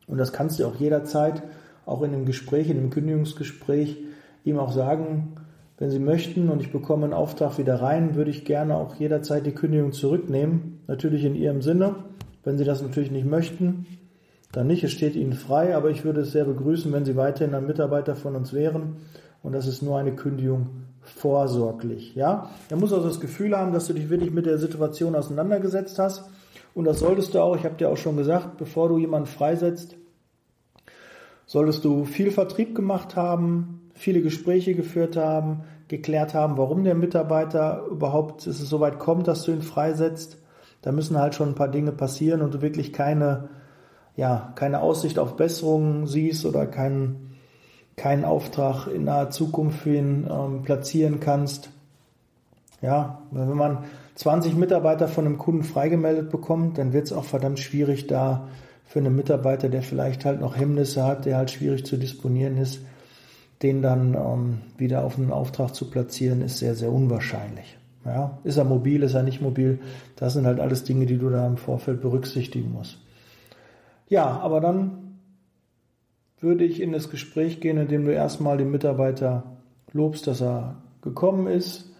Und 0.07 0.17
das 0.17 0.33
kannst 0.33 0.59
du 0.59 0.65
auch 0.65 0.75
jederzeit, 0.75 1.43
auch 1.85 2.01
in 2.01 2.13
einem 2.13 2.25
Gespräch, 2.25 2.69
in 2.69 2.77
einem 2.77 2.89
Kündigungsgespräch, 2.89 3.97
ihm 4.43 4.59
auch 4.59 4.71
sagen, 4.71 5.35
wenn 5.77 5.91
Sie 5.91 5.99
möchten 5.99 6.49
und 6.49 6.61
ich 6.61 6.73
bekomme 6.73 7.05
einen 7.05 7.13
Auftrag 7.13 7.57
wieder 7.57 7.81
rein, 7.81 8.15
würde 8.15 8.31
ich 8.31 8.43
gerne 8.43 8.75
auch 8.75 8.95
jederzeit 8.95 9.45
die 9.45 9.53
Kündigung 9.53 9.93
zurücknehmen. 9.93 10.81
Natürlich 10.87 11.23
in 11.23 11.35
Ihrem 11.35 11.61
Sinne. 11.61 11.95
Wenn 12.43 12.57
Sie 12.57 12.65
das 12.65 12.81
natürlich 12.81 13.11
nicht 13.11 13.25
möchten, 13.25 13.85
dann 14.51 14.67
nicht. 14.67 14.83
Es 14.83 14.91
steht 14.91 15.15
Ihnen 15.15 15.33
frei, 15.33 15.75
aber 15.75 15.89
ich 15.89 16.03
würde 16.03 16.21
es 16.21 16.33
sehr 16.33 16.43
begrüßen, 16.43 16.91
wenn 16.91 17.05
Sie 17.05 17.15
weiterhin 17.15 17.55
ein 17.55 17.65
Mitarbeiter 17.65 18.15
von 18.15 18.35
uns 18.35 18.51
wären 18.51 18.97
und 19.41 19.53
dass 19.53 19.67
es 19.67 19.81
nur 19.81 19.97
eine 19.97 20.13
Kündigung 20.13 20.67
vorsorglich. 21.01 22.15
Ja, 22.15 22.49
er 22.69 22.77
muss 22.77 22.93
also 22.93 23.07
das 23.07 23.19
Gefühl 23.19 23.57
haben, 23.57 23.73
dass 23.73 23.87
du 23.87 23.93
dich 23.93 24.09
wirklich 24.09 24.31
mit 24.31 24.45
der 24.45 24.57
Situation 24.57 25.15
auseinandergesetzt 25.15 25.99
hast. 25.99 26.25
Und 26.73 26.85
das 26.85 26.99
solltest 26.99 27.33
du 27.33 27.39
auch. 27.39 27.55
Ich 27.55 27.65
habe 27.65 27.75
dir 27.75 27.89
auch 27.89 27.97
schon 27.97 28.17
gesagt, 28.17 28.57
bevor 28.57 28.89
du 28.89 28.97
jemanden 28.97 29.27
freisetzt, 29.27 29.95
solltest 31.45 31.83
du 31.83 32.05
viel 32.05 32.31
Vertrieb 32.31 32.75
gemacht 32.75 33.15
haben, 33.15 33.89
viele 33.93 34.21
Gespräche 34.21 34.75
geführt 34.75 35.17
haben, 35.17 35.63
geklärt 35.87 36.33
haben, 36.33 36.57
warum 36.57 36.83
der 36.83 36.95
Mitarbeiter 36.95 37.85
überhaupt 37.89 38.45
es 38.47 38.59
so 38.59 38.79
weit 38.79 38.99
kommt, 38.99 39.27
dass 39.27 39.43
du 39.43 39.51
ihn 39.51 39.63
freisetzt. 39.63 40.37
Da 40.81 40.91
müssen 40.91 41.17
halt 41.17 41.35
schon 41.35 41.49
ein 41.49 41.55
paar 41.55 41.67
Dinge 41.67 41.91
passieren 41.91 42.41
und 42.41 42.53
du 42.53 42.61
wirklich 42.61 42.93
keine, 42.93 43.49
ja, 44.15 44.53
keine 44.55 44.81
Aussicht 44.81 45.19
auf 45.19 45.35
Besserungen 45.35 46.05
siehst 46.05 46.45
oder 46.45 46.67
keinen, 46.67 47.28
keinen 47.99 48.23
Auftrag 48.23 48.87
in 48.87 49.03
naher 49.03 49.29
Zukunft 49.29 49.79
für 49.81 49.95
ihn 49.95 50.25
ähm, 50.29 50.63
platzieren 50.63 51.19
kannst. 51.19 51.69
Ja, 52.81 53.23
wenn 53.31 53.57
man 53.57 53.79
20 54.15 54.55
Mitarbeiter 54.55 55.09
von 55.09 55.25
einem 55.25 55.37
Kunden 55.37 55.63
freigemeldet 55.63 56.29
bekommt, 56.29 56.77
dann 56.77 56.93
wird 56.93 57.07
es 57.07 57.13
auch 57.13 57.25
verdammt 57.25 57.59
schwierig 57.59 58.07
da 58.07 58.47
für 58.85 58.99
einen 58.99 59.15
Mitarbeiter, 59.15 59.67
der 59.67 59.81
vielleicht 59.81 60.23
halt 60.23 60.39
noch 60.39 60.55
Hemmnisse 60.55 61.03
hat, 61.03 61.25
der 61.25 61.35
halt 61.35 61.51
schwierig 61.51 61.85
zu 61.85 61.97
disponieren 61.97 62.57
ist, 62.57 62.79
den 63.61 63.81
dann 63.81 64.13
ähm, 64.13 64.61
wieder 64.77 65.03
auf 65.03 65.17
einen 65.17 65.31
Auftrag 65.31 65.75
zu 65.75 65.89
platzieren, 65.89 66.41
ist 66.41 66.57
sehr, 66.57 66.75
sehr 66.75 66.91
unwahrscheinlich. 66.91 67.77
Ja, 68.05 68.39
ist 68.45 68.55
er 68.55 68.63
mobil, 68.63 69.03
ist 69.03 69.13
er 69.13 69.23
nicht 69.23 69.41
mobil? 69.41 69.79
Das 70.15 70.33
sind 70.33 70.45
halt 70.45 70.61
alles 70.61 70.85
Dinge, 70.85 71.05
die 71.05 71.17
du 71.17 71.29
da 71.29 71.45
im 71.45 71.57
Vorfeld 71.57 72.01
berücksichtigen 72.01 72.71
musst. 72.71 72.97
Ja, 74.07 74.39
aber 74.39 74.61
dann 74.61 75.08
würde 76.41 76.63
ich 76.63 76.81
in 76.81 76.91
das 76.91 77.09
Gespräch 77.09 77.59
gehen, 77.59 77.77
indem 77.77 78.05
du 78.05 78.13
erstmal 78.13 78.57
den 78.57 78.71
Mitarbeiter 78.71 79.43
lobst, 79.91 80.27
dass 80.27 80.41
er 80.41 80.77
gekommen 81.01 81.47
ist, 81.47 81.91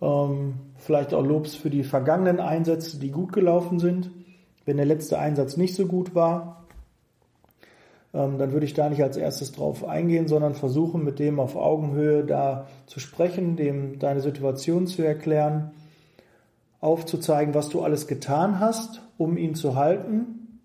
ähm, 0.00 0.54
vielleicht 0.76 1.14
auch 1.14 1.24
lobst 1.24 1.56
für 1.56 1.70
die 1.70 1.84
vergangenen 1.84 2.40
Einsätze, 2.40 2.98
die 2.98 3.10
gut 3.10 3.32
gelaufen 3.32 3.78
sind. 3.78 4.10
Wenn 4.64 4.76
der 4.76 4.86
letzte 4.86 5.18
Einsatz 5.18 5.56
nicht 5.56 5.74
so 5.74 5.86
gut 5.86 6.14
war, 6.14 6.64
ähm, 8.14 8.38
dann 8.38 8.52
würde 8.52 8.66
ich 8.66 8.74
da 8.74 8.88
nicht 8.88 9.02
als 9.02 9.16
erstes 9.16 9.52
drauf 9.52 9.84
eingehen, 9.84 10.28
sondern 10.28 10.54
versuchen, 10.54 11.04
mit 11.04 11.18
dem 11.18 11.40
auf 11.40 11.56
Augenhöhe 11.56 12.24
da 12.24 12.66
zu 12.86 13.00
sprechen, 13.00 13.56
dem 13.56 13.98
deine 13.98 14.20
Situation 14.20 14.86
zu 14.86 15.02
erklären, 15.02 15.70
aufzuzeigen, 16.80 17.54
was 17.54 17.68
du 17.68 17.82
alles 17.82 18.06
getan 18.06 18.60
hast, 18.60 19.02
um 19.16 19.36
ihn 19.36 19.54
zu 19.54 19.76
halten. 19.76 20.60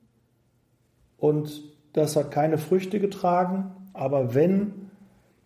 Und 1.18 1.64
das 1.98 2.16
hat 2.16 2.30
keine 2.30 2.60
Früchte 2.60 3.00
getragen, 3.00 3.72
aber 3.94 4.36
wenn 4.36 4.92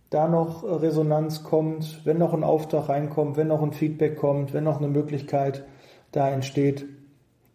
da 0.10 0.28
noch 0.28 0.64
Resonanz 0.64 1.44
kommt, 1.44 2.02
wenn 2.06 2.18
noch 2.18 2.34
ein 2.34 2.44
Auftrag 2.44 2.90
reinkommt, 2.90 3.38
wenn 3.38 3.48
noch 3.48 3.64
ein 3.64 3.72
Feedback 3.72 4.18
kommt, 4.18 4.54
wenn 4.54 4.66
noch 4.66 4.80
eine 4.80 4.90
Möglichkeit 4.90 5.64
da 6.12 6.30
entsteht, 6.30 6.86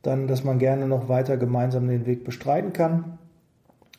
dann, 0.00 0.26
dass 0.26 0.45
man 0.45 0.59
gerne 0.59 0.88
noch 0.88 1.11
weiter 1.11 1.37
gemeinsam 1.37 1.88
den 1.88 2.07
Weg 2.07 2.25
bestreiten 2.25 2.73
kann. 2.73 3.19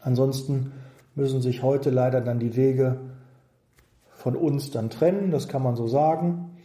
Ansonsten 0.01 0.71
müssen 1.13 1.41
sich 1.41 1.61
heute 1.61 1.91
leider 1.91 2.19
dann 2.19 2.39
die 2.39 2.55
Wege 2.55 2.97
von 4.15 4.35
uns 4.35 4.71
dann 4.71 4.89
trennen, 4.89 5.29
das 5.29 5.47
kann 5.47 5.61
man 5.61 5.75
so 5.75 5.87
sagen. 5.87 6.57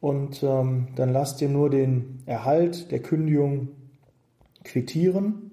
Und 0.00 0.42
ähm, 0.42 0.88
dann 0.96 1.12
lasst 1.12 1.42
ihr 1.42 1.50
nur 1.50 1.68
den 1.68 2.22
Erhalt 2.24 2.90
der 2.90 3.00
Kündigung 3.00 3.68
quittieren. 4.64 5.49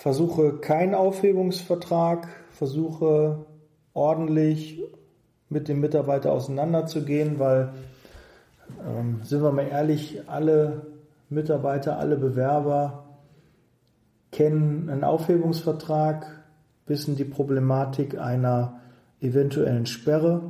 Versuche 0.00 0.54
keinen 0.54 0.94
Aufhebungsvertrag, 0.94 2.26
versuche 2.52 3.44
ordentlich 3.92 4.80
mit 5.50 5.68
dem 5.68 5.82
Mitarbeiter 5.82 6.32
auseinanderzugehen, 6.32 7.38
weil, 7.38 7.74
ähm, 8.82 9.20
sind 9.24 9.42
wir 9.42 9.52
mal 9.52 9.68
ehrlich, 9.68 10.22
alle 10.26 10.86
Mitarbeiter, 11.28 11.98
alle 11.98 12.16
Bewerber 12.16 13.10
kennen 14.32 14.88
einen 14.88 15.04
Aufhebungsvertrag, 15.04 16.44
wissen 16.86 17.14
die 17.16 17.26
Problematik 17.26 18.18
einer 18.18 18.80
eventuellen 19.20 19.84
Sperre. 19.84 20.40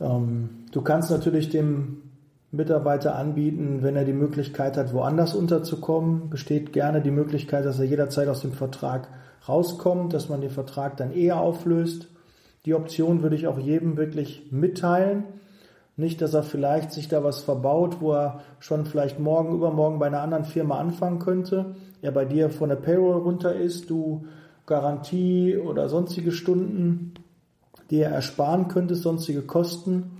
Ähm, 0.00 0.64
du 0.72 0.80
kannst 0.80 1.10
natürlich 1.10 1.50
dem 1.50 2.07
Mitarbeiter 2.50 3.16
anbieten, 3.16 3.82
wenn 3.82 3.96
er 3.96 4.04
die 4.04 4.12
Möglichkeit 4.12 4.76
hat, 4.76 4.94
woanders 4.94 5.34
unterzukommen, 5.34 6.30
besteht 6.30 6.72
gerne 6.72 7.02
die 7.02 7.10
Möglichkeit, 7.10 7.66
dass 7.66 7.78
er 7.78 7.84
jederzeit 7.84 8.28
aus 8.28 8.40
dem 8.40 8.52
Vertrag 8.52 9.08
rauskommt, 9.46 10.14
dass 10.14 10.28
man 10.28 10.40
den 10.40 10.50
Vertrag 10.50 10.96
dann 10.96 11.12
eher 11.12 11.40
auflöst. 11.40 12.08
Die 12.64 12.74
Option 12.74 13.22
würde 13.22 13.36
ich 13.36 13.46
auch 13.46 13.58
jedem 13.58 13.96
wirklich 13.96 14.48
mitteilen. 14.50 15.24
Nicht, 15.96 16.22
dass 16.22 16.32
er 16.32 16.42
vielleicht 16.42 16.92
sich 16.92 17.08
da 17.08 17.24
was 17.24 17.40
verbaut, 17.40 18.00
wo 18.00 18.12
er 18.12 18.40
schon 18.60 18.86
vielleicht 18.86 19.18
morgen, 19.18 19.54
übermorgen 19.54 19.98
bei 19.98 20.06
einer 20.06 20.20
anderen 20.20 20.44
Firma 20.44 20.78
anfangen 20.78 21.18
könnte, 21.18 21.74
er 22.02 22.12
bei 22.12 22.24
dir 22.24 22.50
von 22.50 22.68
der 22.68 22.76
Payroll 22.76 23.20
runter 23.20 23.54
ist, 23.54 23.90
du 23.90 24.24
Garantie 24.64 25.56
oder 25.56 25.88
sonstige 25.88 26.30
Stunden, 26.30 27.14
die 27.90 27.98
er 27.98 28.10
ersparen 28.10 28.68
könntest, 28.68 29.02
sonstige 29.02 29.42
Kosten. 29.42 30.17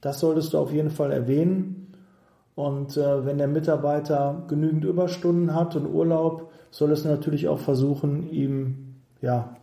Das 0.00 0.20
solltest 0.20 0.52
du 0.52 0.58
auf 0.58 0.72
jeden 0.72 0.90
Fall 0.90 1.12
erwähnen. 1.12 1.94
Und 2.54 2.96
äh, 2.96 3.24
wenn 3.24 3.38
der 3.38 3.48
Mitarbeiter 3.48 4.44
genügend 4.48 4.84
Überstunden 4.84 5.54
hat 5.54 5.76
und 5.76 5.86
Urlaub, 5.86 6.50
soll 6.70 6.92
es 6.92 7.04
natürlich 7.04 7.48
auch 7.48 7.60
versuchen, 7.60 8.30
ihm 8.30 8.96
ja 9.20 9.56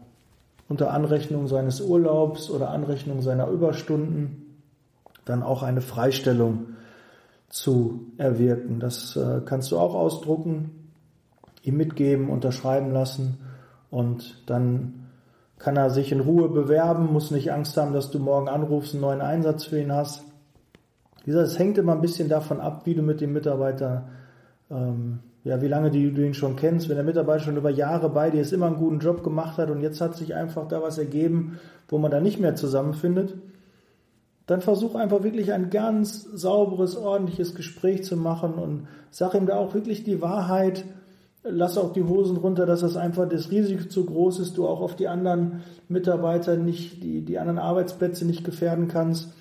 unter 0.67 0.91
Anrechnung 0.91 1.47
seines 1.47 1.81
Urlaubs 1.81 2.49
oder 2.49 2.69
Anrechnung 2.69 3.21
seiner 3.21 3.47
Überstunden 3.47 4.41
dann 5.25 5.43
auch 5.43 5.63
eine 5.63 5.81
Freistellung 5.81 6.67
zu 7.49 8.11
erwirken. 8.17 8.79
Das 8.79 9.15
äh, 9.15 9.41
kannst 9.45 9.71
du 9.71 9.77
auch 9.77 9.95
ausdrucken, 9.95 10.91
ihm 11.63 11.77
mitgeben, 11.77 12.29
unterschreiben 12.29 12.91
lassen 12.91 13.39
und 13.89 14.43
dann 14.45 15.04
kann 15.57 15.77
er 15.77 15.89
sich 15.89 16.11
in 16.11 16.19
Ruhe 16.19 16.49
bewerben, 16.49 17.11
muss 17.11 17.31
nicht 17.31 17.51
Angst 17.51 17.77
haben, 17.77 17.93
dass 17.93 18.11
du 18.11 18.19
morgen 18.19 18.49
anrufst, 18.49 18.93
einen 18.93 19.01
neuen 19.01 19.21
Einsatz 19.21 19.65
für 19.65 19.79
ihn 19.79 19.91
hast. 19.91 20.23
Wie 21.23 21.31
gesagt, 21.31 21.47
es 21.47 21.59
hängt 21.59 21.77
immer 21.77 21.93
ein 21.93 22.01
bisschen 22.01 22.29
davon 22.29 22.59
ab, 22.59 22.81
wie 22.85 22.93
du 22.93 23.01
mit 23.01 23.21
dem 23.21 23.33
Mitarbeiter, 23.33 24.09
ähm, 24.69 25.19
ja, 25.43 25.61
wie 25.61 25.67
lange 25.67 25.91
du 25.91 25.97
ihn 25.97 26.33
schon 26.33 26.55
kennst. 26.55 26.89
Wenn 26.89 26.97
der 26.97 27.05
Mitarbeiter 27.05 27.45
schon 27.45 27.57
über 27.57 27.69
Jahre 27.69 28.09
bei 28.09 28.29
dir 28.29 28.41
ist, 28.41 28.53
immer 28.53 28.67
einen 28.67 28.77
guten 28.77 28.99
Job 28.99 29.23
gemacht 29.23 29.57
hat 29.57 29.69
und 29.69 29.81
jetzt 29.81 30.01
hat 30.01 30.15
sich 30.15 30.35
einfach 30.35 30.67
da 30.67 30.81
was 30.81 30.97
ergeben, 30.97 31.59
wo 31.87 31.97
man 31.97 32.11
da 32.11 32.19
nicht 32.19 32.39
mehr 32.39 32.55
zusammenfindet, 32.55 33.35
dann 34.45 34.61
versuch 34.61 34.95
einfach 34.95 35.23
wirklich 35.23 35.53
ein 35.53 35.69
ganz 35.69 36.23
sauberes, 36.23 36.95
ordentliches 36.95 37.55
Gespräch 37.55 38.03
zu 38.03 38.15
machen 38.15 38.53
und 38.53 38.87
sag 39.09 39.33
ihm 39.33 39.47
da 39.47 39.55
auch 39.55 39.73
wirklich 39.73 40.03
die 40.03 40.21
Wahrheit. 40.21 40.85
Lass 41.47 41.77
auch 41.77 41.93
die 41.93 42.03
Hosen 42.03 42.37
runter, 42.37 42.65
dass 42.65 42.81
das 42.81 42.97
einfach 42.97 43.29
das 43.29 43.51
Risiko 43.51 43.87
zu 43.87 44.05
groß 44.05 44.39
ist, 44.39 44.57
du 44.57 44.67
auch 44.67 44.81
auf 44.81 44.95
die 44.95 45.07
anderen 45.07 45.61
Mitarbeiter 45.87 46.57
nicht, 46.57 47.03
die, 47.03 47.21
die 47.21 47.37
anderen 47.37 47.59
Arbeitsplätze 47.59 48.25
nicht 48.25 48.43
gefährden 48.43 48.87
kannst 48.87 49.31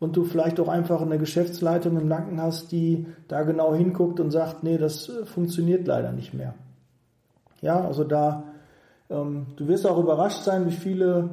und 0.00 0.16
du 0.16 0.24
vielleicht 0.24 0.58
auch 0.58 0.66
einfach 0.66 1.00
eine 1.00 1.18
Geschäftsleitung 1.18 2.00
im 2.00 2.08
Nacken 2.08 2.42
hast, 2.42 2.72
die 2.72 3.06
da 3.28 3.42
genau 3.42 3.72
hinguckt 3.74 4.18
und 4.18 4.32
sagt, 4.32 4.64
nee, 4.64 4.76
das 4.76 5.12
funktioniert 5.24 5.86
leider 5.86 6.10
nicht 6.10 6.34
mehr. 6.34 6.54
Ja, 7.60 7.80
also 7.84 8.02
da, 8.02 8.42
ähm, 9.08 9.46
du 9.54 9.68
wirst 9.68 9.86
auch 9.86 9.98
überrascht 9.98 10.42
sein, 10.42 10.66
wie 10.66 10.72
viele 10.72 11.30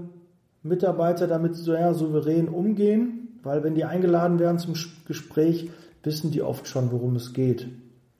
Mitarbeiter 0.61 1.25
damit 1.25 1.55
sehr 1.55 1.95
souverän 1.95 2.49
umgehen, 2.49 3.39
weil 3.41 3.63
wenn 3.63 3.73
die 3.73 3.85
eingeladen 3.85 4.37
werden 4.37 4.59
zum 4.59 4.75
Gespräch, 5.07 5.71
wissen 6.03 6.29
die 6.29 6.43
oft 6.43 6.67
schon, 6.67 6.91
worum 6.91 7.15
es 7.15 7.33
geht 7.33 7.67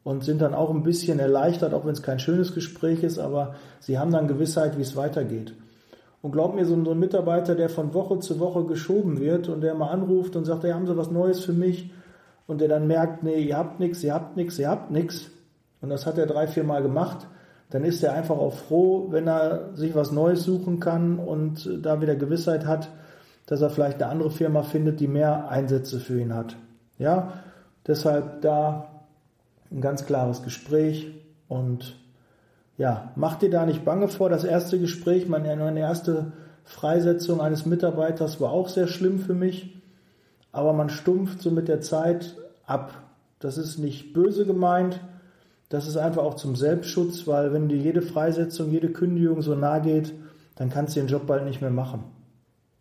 und 0.09 0.23
sind 0.23 0.41
dann 0.41 0.55
auch 0.55 0.71
ein 0.71 0.81
bisschen 0.81 1.19
erleichtert, 1.19 1.73
auch 1.73 1.85
wenn 1.85 1.93
es 1.93 2.01
kein 2.01 2.17
schönes 2.17 2.55
Gespräch 2.55 3.03
ist, 3.03 3.19
aber 3.19 3.53
sie 3.79 3.99
haben 3.99 4.11
dann 4.11 4.27
Gewissheit, 4.27 4.77
wie 4.77 4.81
es 4.81 4.95
weitergeht. 4.95 5.53
Und 6.21 6.31
glaub 6.31 6.55
mir, 6.55 6.65
so 6.65 6.73
ein 6.73 6.99
Mitarbeiter, 6.99 7.53
der 7.53 7.69
von 7.69 7.93
Woche 7.93 8.19
zu 8.19 8.39
Woche 8.39 8.65
geschoben 8.65 9.19
wird 9.19 9.49
und 9.49 9.61
der 9.61 9.75
mal 9.75 9.91
anruft 9.91 10.35
und 10.35 10.45
sagt, 10.45 10.63
hey, 10.63 10.71
haben 10.71 10.87
Sie 10.87 10.97
was 10.97 11.11
Neues 11.11 11.41
für 11.45 11.53
mich? 11.53 11.91
Und 12.47 12.59
der 12.59 12.67
dann 12.67 12.87
merkt, 12.87 13.23
nee, 13.23 13.39
ihr 13.39 13.55
habt 13.55 13.79
nichts, 13.79 14.03
ihr 14.03 14.13
habt 14.13 14.35
nichts, 14.35 14.57
ihr 14.57 14.69
habt 14.69 14.89
nichts. 14.89 15.27
Und 15.81 15.89
das 15.89 16.05
hat 16.05 16.17
er 16.17 16.25
drei, 16.25 16.47
vier 16.47 16.63
Mal 16.63 16.81
gemacht 16.81 17.27
dann 17.69 17.83
ist 17.83 18.03
er 18.03 18.13
einfach 18.13 18.37
auch 18.37 18.53
froh, 18.53 19.07
wenn 19.11 19.27
er 19.27 19.75
sich 19.75 19.93
was 19.93 20.11
Neues 20.11 20.43
suchen 20.43 20.79
kann 20.79 21.19
und 21.19 21.69
da 21.83 22.01
wieder 22.01 22.15
Gewissheit 22.15 22.65
hat, 22.65 22.89
dass 23.45 23.61
er 23.61 23.69
vielleicht 23.69 24.01
eine 24.01 24.11
andere 24.11 24.31
Firma 24.31 24.63
findet, 24.63 24.99
die 24.99 25.07
mehr 25.07 25.49
Einsätze 25.49 25.99
für 25.99 26.19
ihn 26.19 26.33
hat. 26.33 26.55
Ja, 26.97 27.33
deshalb 27.85 28.41
da 28.41 28.88
ein 29.71 29.81
ganz 29.81 30.05
klares 30.05 30.43
Gespräch 30.43 31.07
und 31.47 31.95
ja, 32.77 33.11
mach 33.15 33.35
dir 33.35 33.49
da 33.49 33.65
nicht 33.65 33.83
bange 33.83 34.07
vor. 34.07 34.29
Das 34.29 34.43
erste 34.43 34.79
Gespräch, 34.79 35.27
meine, 35.27 35.55
meine 35.57 35.81
erste 35.81 36.31
Freisetzung 36.63 37.41
eines 37.41 37.65
Mitarbeiters 37.65 38.39
war 38.39 38.51
auch 38.51 38.69
sehr 38.69 38.87
schlimm 38.87 39.19
für 39.19 39.33
mich, 39.33 39.81
aber 40.51 40.73
man 40.73 40.89
stumpft 40.89 41.41
so 41.41 41.51
mit 41.51 41.67
der 41.67 41.81
Zeit 41.81 42.35
ab. 42.65 42.93
Das 43.39 43.57
ist 43.57 43.79
nicht 43.79 44.13
böse 44.13 44.45
gemeint, 44.45 44.99
das 45.69 45.87
ist 45.87 45.97
einfach 45.97 46.23
auch 46.23 46.33
zum 46.33 46.55
Selbstschutz, 46.55 47.27
weil 47.27 47.53
wenn 47.53 47.69
dir 47.69 47.77
jede 47.77 48.01
Freisetzung, 48.01 48.71
jede 48.71 48.89
Kündigung 48.89 49.41
so 49.43 49.53
nahe 49.55 49.81
geht, 49.81 50.13
dann 50.55 50.69
kannst 50.69 50.95
du 50.95 50.99
den 50.99 51.07
Job 51.07 51.27
bald 51.27 51.45
nicht 51.45 51.61
mehr 51.61 51.69
machen. 51.69 52.03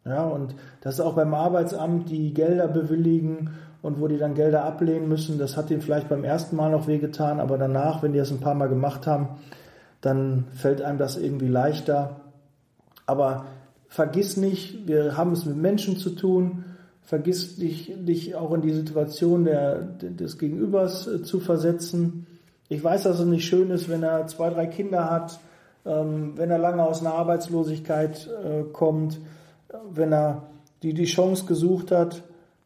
Ja, 0.05 0.25
und 0.25 0.55
das 0.81 0.95
ist 0.95 1.01
auch 1.01 1.15
beim 1.15 1.35
Arbeitsamt, 1.35 2.09
die 2.09 2.33
Gelder 2.33 2.67
bewilligen 2.67 3.51
und 3.83 4.01
wo 4.01 4.09
die 4.09 4.19
dann 4.19 4.35
Gelder 4.35 4.65
ablehnen 4.65 5.09
müssen. 5.09 5.39
Das 5.39 5.57
hat 5.57 5.71
ihnen 5.71 5.81
vielleicht 5.81 6.09
beim 6.09 6.25
ersten 6.25 6.57
Mal 6.57 6.71
noch 6.71 6.87
wehgetan, 6.87 7.41
aber 7.41 7.59
danach, 7.59 8.03
wenn 8.03 8.13
die 8.13 8.19
das 8.19 8.31
ein 8.31 8.41
paar 8.41 8.55
Mal 8.55 8.69
gemacht 8.69 9.07
haben, 9.07 9.29
dann 10.01 10.45
fällt 10.55 10.83
einem 10.83 10.99
das 10.99 11.17
irgendwie 11.17 11.49
leichter. 11.49 12.21
Aber 13.07 13.47
vergiss 13.89 14.37
nicht, 14.37 14.87
wir 14.87 15.17
haben 15.17 15.33
es 15.33 15.45
mit 15.45 15.57
Menschen 15.57 15.97
zu 15.97 16.11
tun. 16.11 16.65
Vergiss 17.03 17.57
dich, 17.57 17.95
dich 17.97 18.35
auch 18.35 18.53
in 18.53 18.61
die 18.61 18.73
Situation 18.73 19.45
der, 19.45 19.79
des 19.79 20.39
Gegenübers 20.39 21.07
äh, 21.07 21.23
zu 21.23 21.41
versetzen. 21.41 22.27
Ich 22.69 22.85
weiß, 22.85 23.05
dass 23.05 23.19
es 23.19 23.25
nicht 23.25 23.47
schön 23.47 23.71
ist, 23.71 23.89
wenn 23.89 24.03
er 24.03 24.27
zwei, 24.27 24.51
drei 24.51 24.67
Kinder 24.67 25.11
hat, 25.11 25.41
ähm, 25.87 26.35
wenn 26.37 26.51
er 26.51 26.59
lange 26.59 26.83
aus 26.83 27.01
einer 27.01 27.15
Arbeitslosigkeit 27.15 28.29
äh, 28.45 28.65
kommt, 28.73 29.19
wenn 29.91 30.13
er 30.13 30.43
die, 30.83 30.93
die 30.93 31.07
Chance 31.07 31.47
gesucht 31.47 31.91
hat 31.91 32.23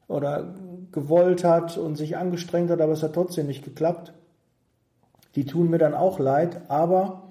oder 0.08 0.54
gewollt 0.92 1.44
hat 1.44 1.78
und 1.78 1.96
sich 1.96 2.16
angestrengt 2.16 2.70
hat, 2.70 2.80
aber 2.80 2.92
es 2.92 3.02
hat 3.02 3.14
trotzdem 3.14 3.46
nicht 3.46 3.64
geklappt. 3.64 4.12
Die 5.34 5.46
tun 5.46 5.70
mir 5.70 5.78
dann 5.78 5.94
auch 5.94 6.18
leid, 6.18 6.60
aber 6.68 7.22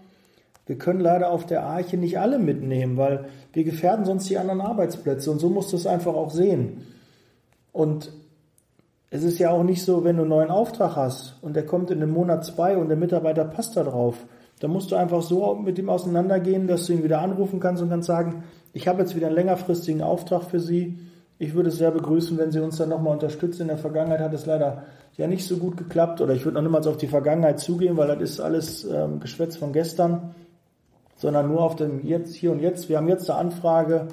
wir 0.65 0.77
können 0.77 0.99
leider 0.99 1.31
auf 1.31 1.45
der 1.45 1.63
Arche 1.63 1.97
nicht 1.97 2.19
alle 2.19 2.39
mitnehmen, 2.39 2.97
weil 2.97 3.25
wir 3.53 3.63
gefährden 3.63 4.05
sonst 4.05 4.29
die 4.29 4.37
anderen 4.37 4.61
Arbeitsplätze 4.61 5.29
und 5.31 5.39
so 5.39 5.49
musst 5.49 5.71
du 5.71 5.77
es 5.77 5.87
einfach 5.87 6.13
auch 6.13 6.31
sehen. 6.31 6.87
Und 7.71 8.11
es 9.09 9.23
ist 9.23 9.39
ja 9.39 9.51
auch 9.51 9.63
nicht 9.63 9.83
so, 9.83 10.03
wenn 10.03 10.15
du 10.15 10.21
einen 10.23 10.29
neuen 10.29 10.49
Auftrag 10.49 10.95
hast 10.95 11.37
und 11.41 11.55
der 11.55 11.65
kommt 11.65 11.91
in 11.91 12.01
einem 12.01 12.13
Monat 12.13 12.45
zwei 12.45 12.77
und 12.77 12.87
der 12.87 12.97
Mitarbeiter 12.97 13.45
passt 13.45 13.75
da 13.75 13.83
drauf, 13.83 14.25
dann 14.59 14.71
musst 14.71 14.91
du 14.91 14.95
einfach 14.95 15.21
so 15.21 15.55
mit 15.55 15.77
ihm 15.79 15.89
auseinandergehen, 15.89 16.67
dass 16.67 16.85
du 16.85 16.93
ihn 16.93 17.03
wieder 17.03 17.21
anrufen 17.21 17.59
kannst 17.59 17.81
und 17.81 17.89
kannst 17.89 18.07
sagen, 18.07 18.43
ich 18.73 18.87
habe 18.87 19.01
jetzt 19.01 19.15
wieder 19.15 19.27
einen 19.27 19.35
längerfristigen 19.35 20.01
Auftrag 20.01 20.43
für 20.43 20.59
Sie 20.59 20.99
ich 21.41 21.55
würde 21.55 21.69
es 21.69 21.77
sehr 21.77 21.89
begrüßen, 21.89 22.37
wenn 22.37 22.51
Sie 22.51 22.59
uns 22.59 22.77
dann 22.77 22.89
nochmal 22.89 23.13
unterstützen. 23.13 23.63
In 23.63 23.69
der 23.69 23.79
Vergangenheit 23.79 24.19
hat 24.19 24.31
es 24.31 24.45
leider 24.45 24.83
ja 25.17 25.25
nicht 25.25 25.43
so 25.47 25.57
gut 25.57 25.75
geklappt 25.75 26.21
oder 26.21 26.35
ich 26.35 26.45
würde 26.45 26.57
noch 26.57 26.61
niemals 26.61 26.85
auf 26.85 26.97
die 26.97 27.07
Vergangenheit 27.07 27.59
zugehen, 27.59 27.97
weil 27.97 28.09
das 28.09 28.21
ist 28.21 28.39
alles 28.39 28.83
ähm, 28.83 29.19
Geschwätz 29.19 29.57
von 29.57 29.73
gestern, 29.73 30.35
sondern 31.15 31.47
nur 31.47 31.63
auf 31.63 31.75
dem 31.75 32.05
Jetzt, 32.05 32.35
Hier 32.35 32.51
und 32.51 32.59
Jetzt. 32.59 32.89
Wir 32.89 32.97
haben 32.97 33.07
jetzt 33.07 33.27
eine 33.27 33.39
Anfrage, 33.39 34.09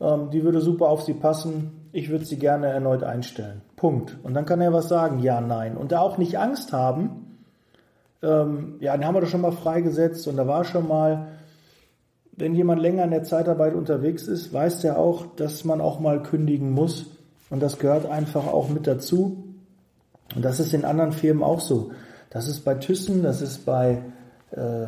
ähm, 0.00 0.30
die 0.30 0.42
würde 0.42 0.62
super 0.62 0.88
auf 0.88 1.02
Sie 1.02 1.12
passen. 1.12 1.90
Ich 1.92 2.08
würde 2.08 2.24
sie 2.24 2.38
gerne 2.38 2.68
erneut 2.68 3.04
einstellen. 3.04 3.60
Punkt. 3.76 4.16
Und 4.22 4.32
dann 4.32 4.46
kann 4.46 4.62
er 4.62 4.72
was 4.72 4.88
sagen, 4.88 5.18
ja, 5.18 5.42
nein. 5.42 5.76
Und 5.76 5.92
da 5.92 6.00
auch 6.00 6.16
nicht 6.16 6.38
Angst 6.38 6.72
haben, 6.72 7.40
ähm, 8.22 8.76
ja, 8.80 8.96
den 8.96 9.04
haben 9.06 9.14
wir 9.14 9.20
doch 9.20 9.28
schon 9.28 9.42
mal 9.42 9.52
freigesetzt 9.52 10.26
und 10.28 10.38
da 10.38 10.46
war 10.46 10.64
schon 10.64 10.88
mal, 10.88 11.26
wenn 12.36 12.54
jemand 12.54 12.82
länger 12.82 13.04
in 13.04 13.10
der 13.10 13.24
Zeitarbeit 13.24 13.74
unterwegs 13.74 14.28
ist, 14.28 14.52
weiß 14.52 14.84
er 14.84 14.98
auch, 14.98 15.26
dass 15.36 15.64
man 15.64 15.80
auch 15.80 16.00
mal 16.00 16.22
kündigen 16.22 16.70
muss. 16.70 17.06
Und 17.48 17.62
das 17.62 17.78
gehört 17.78 18.06
einfach 18.06 18.46
auch 18.46 18.68
mit 18.68 18.86
dazu. 18.86 19.44
Und 20.34 20.44
das 20.44 20.60
ist 20.60 20.74
in 20.74 20.84
anderen 20.84 21.12
Firmen 21.12 21.42
auch 21.42 21.60
so. 21.60 21.92
Das 22.30 22.48
ist 22.48 22.60
bei 22.64 22.74
Thyssen, 22.74 23.22
das 23.22 23.40
ist 23.40 23.64
bei, 23.64 24.02
äh, 24.50 24.86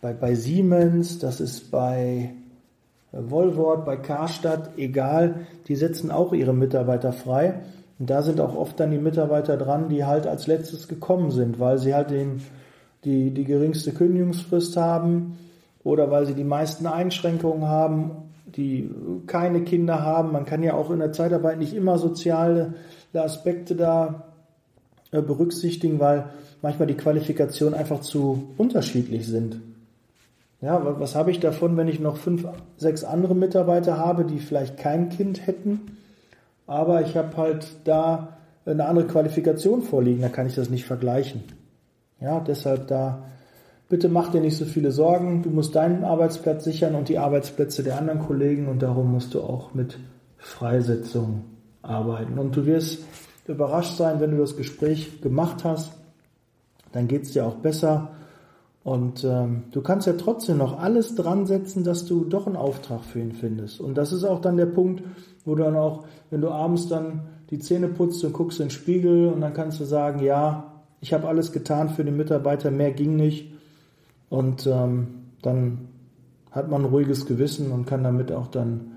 bei, 0.00 0.12
bei 0.12 0.34
Siemens, 0.34 1.18
das 1.18 1.40
ist 1.40 1.70
bei 1.70 2.34
äh, 3.12 3.18
Volvort, 3.30 3.86
bei 3.86 3.96
Karstadt, 3.96 4.76
egal. 4.76 5.46
Die 5.68 5.76
setzen 5.76 6.10
auch 6.10 6.34
ihre 6.34 6.52
Mitarbeiter 6.52 7.12
frei. 7.12 7.60
Und 7.98 8.10
da 8.10 8.22
sind 8.22 8.40
auch 8.40 8.54
oft 8.54 8.78
dann 8.80 8.90
die 8.90 8.98
Mitarbeiter 8.98 9.56
dran, 9.56 9.88
die 9.88 10.04
halt 10.04 10.26
als 10.26 10.46
letztes 10.46 10.88
gekommen 10.88 11.30
sind, 11.30 11.58
weil 11.58 11.78
sie 11.78 11.94
halt 11.94 12.10
den, 12.10 12.42
die, 13.04 13.30
die 13.30 13.44
geringste 13.44 13.92
Kündigungsfrist 13.92 14.76
haben 14.76 15.38
oder 15.84 16.10
weil 16.10 16.26
sie 16.26 16.34
die 16.34 16.44
meisten 16.44 16.86
Einschränkungen 16.86 17.68
haben, 17.68 18.30
die 18.46 18.90
keine 19.26 19.62
Kinder 19.62 20.02
haben. 20.02 20.32
Man 20.32 20.44
kann 20.44 20.62
ja 20.62 20.74
auch 20.74 20.90
in 20.90 20.98
der 20.98 21.12
Zeitarbeit 21.12 21.58
nicht 21.58 21.74
immer 21.74 21.98
soziale 21.98 22.74
Aspekte 23.14 23.74
da 23.74 24.24
äh, 25.10 25.20
berücksichtigen, 25.22 26.00
weil 26.00 26.30
manchmal 26.62 26.88
die 26.88 26.96
Qualifikationen 26.96 27.78
einfach 27.78 28.00
zu 28.00 28.54
unterschiedlich 28.56 29.26
sind. 29.26 29.60
Ja, 30.60 30.80
was 31.00 31.16
habe 31.16 31.32
ich 31.32 31.40
davon, 31.40 31.76
wenn 31.76 31.88
ich 31.88 31.98
noch 31.98 32.16
fünf, 32.16 32.46
sechs 32.76 33.02
andere 33.02 33.34
Mitarbeiter 33.34 33.98
habe, 33.98 34.24
die 34.24 34.38
vielleicht 34.38 34.76
kein 34.76 35.08
Kind 35.08 35.44
hätten, 35.46 35.98
aber 36.68 37.02
ich 37.02 37.16
habe 37.16 37.36
halt 37.36 37.66
da 37.84 38.36
eine 38.64 38.86
andere 38.86 39.08
Qualifikation 39.08 39.82
vorliegen, 39.82 40.22
da 40.22 40.28
kann 40.28 40.46
ich 40.46 40.54
das 40.54 40.70
nicht 40.70 40.84
vergleichen. 40.84 41.42
Ja, 42.20 42.38
deshalb 42.38 42.86
da 42.86 43.24
bitte 43.92 44.08
mach 44.08 44.30
dir 44.30 44.40
nicht 44.40 44.56
so 44.56 44.64
viele 44.64 44.90
Sorgen, 44.90 45.42
du 45.42 45.50
musst 45.50 45.74
deinen 45.74 46.02
Arbeitsplatz 46.02 46.64
sichern 46.64 46.94
und 46.94 47.10
die 47.10 47.18
Arbeitsplätze 47.18 47.82
der 47.82 47.98
anderen 47.98 48.20
Kollegen 48.20 48.68
und 48.68 48.80
darum 48.80 49.12
musst 49.12 49.34
du 49.34 49.42
auch 49.42 49.74
mit 49.74 49.98
Freisetzung 50.38 51.44
arbeiten. 51.82 52.38
Und 52.38 52.56
du 52.56 52.64
wirst 52.64 53.04
überrascht 53.46 53.98
sein, 53.98 54.18
wenn 54.18 54.30
du 54.30 54.38
das 54.38 54.56
Gespräch 54.56 55.20
gemacht 55.20 55.64
hast, 55.64 55.92
dann 56.92 57.06
geht 57.06 57.24
es 57.24 57.32
dir 57.32 57.44
auch 57.44 57.56
besser. 57.56 58.12
Und 58.82 59.24
ähm, 59.24 59.64
du 59.72 59.82
kannst 59.82 60.06
ja 60.06 60.14
trotzdem 60.14 60.56
noch 60.56 60.78
alles 60.78 61.14
dran 61.14 61.44
setzen, 61.44 61.84
dass 61.84 62.06
du 62.06 62.24
doch 62.24 62.46
einen 62.46 62.56
Auftrag 62.56 63.04
für 63.04 63.20
ihn 63.20 63.32
findest. 63.32 63.78
Und 63.78 63.98
das 63.98 64.14
ist 64.14 64.24
auch 64.24 64.40
dann 64.40 64.56
der 64.56 64.64
Punkt, 64.64 65.02
wo 65.44 65.54
dann 65.54 65.76
auch, 65.76 66.06
wenn 66.30 66.40
du 66.40 66.48
abends 66.48 66.88
dann 66.88 67.24
die 67.50 67.58
Zähne 67.58 67.88
putzt 67.88 68.24
und 68.24 68.32
guckst 68.32 68.58
in 68.58 68.68
den 68.68 68.70
Spiegel 68.70 69.28
und 69.28 69.42
dann 69.42 69.52
kannst 69.52 69.80
du 69.80 69.84
sagen, 69.84 70.22
ja, 70.22 70.80
ich 71.02 71.12
habe 71.12 71.28
alles 71.28 71.52
getan 71.52 71.90
für 71.90 72.04
den 72.04 72.16
Mitarbeiter, 72.16 72.70
mehr 72.70 72.92
ging 72.92 73.16
nicht. 73.16 73.51
Und 74.32 74.66
ähm, 74.66 75.08
dann 75.42 75.88
hat 76.50 76.70
man 76.70 76.80
ein 76.80 76.90
ruhiges 76.90 77.26
Gewissen 77.26 77.70
und 77.70 77.84
kann 77.84 78.02
damit 78.02 78.32
auch 78.32 78.46
dann 78.46 78.92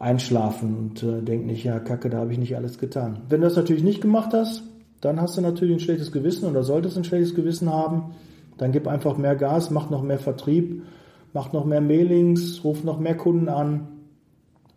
einschlafen 0.00 0.76
und 0.76 1.02
äh, 1.04 1.22
denkt 1.22 1.46
nicht, 1.46 1.62
ja, 1.62 1.78
Kacke, 1.78 2.10
da 2.10 2.18
habe 2.18 2.32
ich 2.32 2.40
nicht 2.40 2.56
alles 2.56 2.76
getan. 2.80 3.20
Wenn 3.28 3.40
du 3.40 3.46
das 3.46 3.54
natürlich 3.54 3.84
nicht 3.84 4.00
gemacht 4.00 4.32
hast, 4.32 4.64
dann 5.00 5.20
hast 5.20 5.36
du 5.36 5.42
natürlich 5.42 5.76
ein 5.76 5.80
schlechtes 5.80 6.10
Gewissen 6.10 6.50
oder 6.50 6.64
solltest 6.64 6.96
ein 6.96 7.04
schlechtes 7.04 7.36
Gewissen 7.36 7.72
haben. 7.72 8.16
Dann 8.56 8.72
gib 8.72 8.88
einfach 8.88 9.16
mehr 9.16 9.36
Gas, 9.36 9.70
mach 9.70 9.90
noch 9.90 10.02
mehr 10.02 10.18
Vertrieb, 10.18 10.82
mach 11.32 11.52
noch 11.52 11.64
mehr 11.64 11.80
Mailings, 11.80 12.64
ruf 12.64 12.82
noch 12.82 12.98
mehr 12.98 13.16
Kunden 13.16 13.48
an 13.48 13.86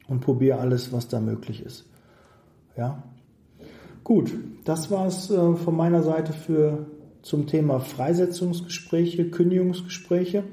und 0.08 0.20
probier 0.20 0.60
alles, 0.60 0.94
was 0.94 1.08
da 1.08 1.20
möglich 1.20 1.66
ist. 1.66 1.90
Ja. 2.78 3.02
Gut, 4.04 4.32
das 4.64 4.92
war's 4.92 5.32
äh, 5.32 5.56
von 5.56 5.76
meiner 5.76 6.04
Seite 6.04 6.34
für 6.34 6.86
zum 7.22 7.48
Thema 7.48 7.80
Freisetzungsgespräche, 7.80 9.30
Kündigungsgespräche. 9.30 10.44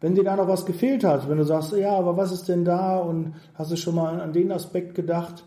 Wenn 0.00 0.14
dir 0.14 0.24
da 0.24 0.36
noch 0.36 0.48
was 0.48 0.64
gefehlt 0.64 1.02
hat, 1.02 1.28
wenn 1.28 1.38
du 1.38 1.44
sagst, 1.44 1.72
ja, 1.72 1.96
aber 1.96 2.16
was 2.16 2.30
ist 2.30 2.48
denn 2.48 2.64
da 2.64 2.98
und 2.98 3.34
hast 3.54 3.72
du 3.72 3.76
schon 3.76 3.96
mal 3.96 4.20
an 4.20 4.32
den 4.32 4.52
Aspekt 4.52 4.94
gedacht 4.94 5.44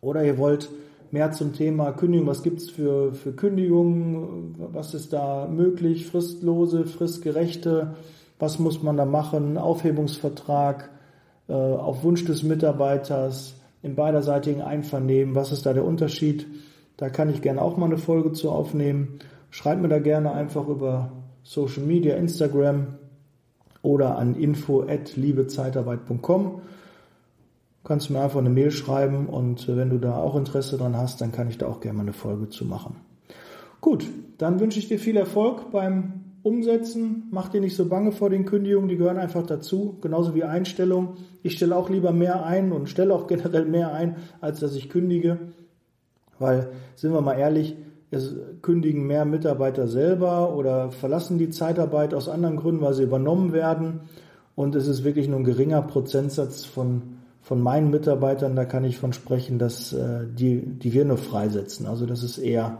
oder 0.00 0.24
ihr 0.24 0.38
wollt 0.38 0.70
mehr 1.10 1.32
zum 1.32 1.52
Thema 1.54 1.92
Kündigung, 1.92 2.26
was 2.26 2.42
gibt's 2.42 2.70
für, 2.70 3.12
für 3.12 3.32
Kündigungen, 3.32 4.54
was 4.58 4.94
ist 4.94 5.12
da 5.12 5.48
möglich, 5.48 6.06
fristlose, 6.06 6.84
fristgerechte, 6.84 7.94
was 8.38 8.58
muss 8.58 8.82
man 8.82 8.96
da 8.96 9.04
machen, 9.04 9.58
Aufhebungsvertrag 9.58 10.90
äh, 11.48 11.52
auf 11.52 12.04
Wunsch 12.04 12.24
des 12.24 12.42
Mitarbeiters, 12.42 13.54
im 13.82 13.94
beiderseitigen 13.94 14.62
Einvernehmen, 14.62 15.34
was 15.34 15.52
ist 15.52 15.64
da 15.64 15.72
der 15.72 15.84
Unterschied? 15.84 16.46
Da 16.96 17.10
kann 17.10 17.30
ich 17.30 17.42
gerne 17.42 17.62
auch 17.62 17.76
mal 17.76 17.86
eine 17.86 17.98
Folge 17.98 18.32
zu 18.32 18.50
aufnehmen. 18.50 19.20
Schreibt 19.50 19.82
mir 19.82 19.88
da 19.88 19.98
gerne 19.98 20.32
einfach 20.32 20.68
über 20.68 21.12
Social 21.42 21.84
Media, 21.84 22.16
Instagram 22.16 22.98
oder 23.82 24.18
an 24.18 24.34
info 24.34 24.82
at 24.82 25.16
liebezeitarbeit.com. 25.16 26.62
Kannst 27.84 28.10
mir 28.10 28.20
einfach 28.20 28.40
eine 28.40 28.50
Mail 28.50 28.70
schreiben 28.70 29.26
und 29.26 29.68
äh, 29.68 29.76
wenn 29.76 29.88
du 29.88 29.98
da 29.98 30.16
auch 30.16 30.36
Interesse 30.36 30.76
dran 30.76 30.96
hast, 30.96 31.20
dann 31.20 31.32
kann 31.32 31.48
ich 31.48 31.56
da 31.56 31.66
auch 31.66 31.80
gerne 31.80 31.96
mal 31.96 32.02
eine 32.02 32.12
Folge 32.12 32.50
zu 32.50 32.66
machen. 32.66 32.96
Gut, 33.80 34.06
dann 34.36 34.60
wünsche 34.60 34.78
ich 34.78 34.88
dir 34.88 34.98
viel 34.98 35.16
Erfolg 35.16 35.70
beim 35.70 36.24
Umsetzen. 36.42 37.28
Mach 37.30 37.48
dir 37.48 37.60
nicht 37.60 37.76
so 37.76 37.88
bange 37.88 38.12
vor 38.12 38.28
den 38.30 38.44
Kündigungen, 38.44 38.88
die 38.88 38.96
gehören 38.96 39.18
einfach 39.18 39.46
dazu, 39.46 39.96
genauso 40.00 40.34
wie 40.34 40.44
Einstellung. 40.44 41.14
Ich 41.42 41.54
stelle 41.54 41.76
auch 41.76 41.88
lieber 41.88 42.12
mehr 42.12 42.44
ein 42.44 42.72
und 42.72 42.88
stelle 42.88 43.14
auch 43.14 43.26
generell 43.28 43.64
mehr 43.64 43.92
ein, 43.92 44.16
als 44.40 44.60
dass 44.60 44.74
ich 44.74 44.90
kündige. 44.90 45.38
Weil, 46.38 46.70
sind 46.94 47.12
wir 47.12 47.20
mal 47.20 47.38
ehrlich, 47.38 47.76
es 48.10 48.34
kündigen 48.62 49.06
mehr 49.06 49.24
Mitarbeiter 49.24 49.86
selber 49.86 50.54
oder 50.54 50.90
verlassen 50.90 51.38
die 51.38 51.50
Zeitarbeit 51.50 52.14
aus 52.14 52.28
anderen 52.28 52.56
Gründen, 52.56 52.80
weil 52.80 52.94
sie 52.94 53.02
übernommen 53.02 53.52
werden. 53.52 54.00
Und 54.54 54.74
es 54.74 54.88
ist 54.88 55.04
wirklich 55.04 55.28
nur 55.28 55.38
ein 55.38 55.44
geringer 55.44 55.82
Prozentsatz 55.82 56.64
von, 56.64 57.18
von 57.42 57.60
meinen 57.62 57.90
Mitarbeitern, 57.90 58.56
da 58.56 58.64
kann 58.64 58.84
ich 58.84 58.98
von 58.98 59.12
sprechen, 59.12 59.58
dass 59.58 59.92
äh, 59.92 60.26
die, 60.26 60.60
die 60.60 60.92
wir 60.92 61.04
nur 61.04 61.18
freisetzen. 61.18 61.86
Also 61.86 62.06
das 62.06 62.22
ist 62.22 62.38
eher 62.38 62.78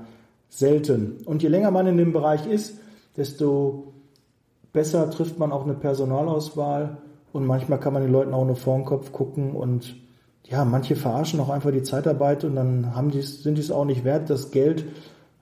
selten. 0.48 1.18
Und 1.24 1.42
je 1.42 1.48
länger 1.48 1.70
man 1.70 1.86
in 1.86 1.98
dem 1.98 2.12
Bereich 2.12 2.46
ist, 2.46 2.78
desto 3.16 3.92
besser 4.72 5.10
trifft 5.10 5.38
man 5.38 5.52
auch 5.52 5.64
eine 5.64 5.74
Personalauswahl 5.74 6.98
und 7.32 7.46
manchmal 7.46 7.78
kann 7.78 7.92
man 7.92 8.02
den 8.02 8.12
Leuten 8.12 8.34
auch 8.34 8.46
nur 8.46 8.56
vor 8.56 8.76
den 8.76 8.84
Kopf 8.84 9.12
gucken 9.12 9.52
und 9.52 9.96
ja, 10.44 10.64
manche 10.64 10.96
verarschen 10.96 11.40
auch 11.40 11.50
einfach 11.50 11.70
die 11.70 11.82
Zeitarbeit 11.82 12.44
und 12.44 12.56
dann 12.56 12.94
haben 12.94 13.10
die, 13.10 13.20
sind 13.20 13.56
die 13.56 13.60
es 13.60 13.70
auch 13.70 13.84
nicht 13.84 14.04
wert, 14.04 14.30
das 14.30 14.50
Geld 14.50 14.86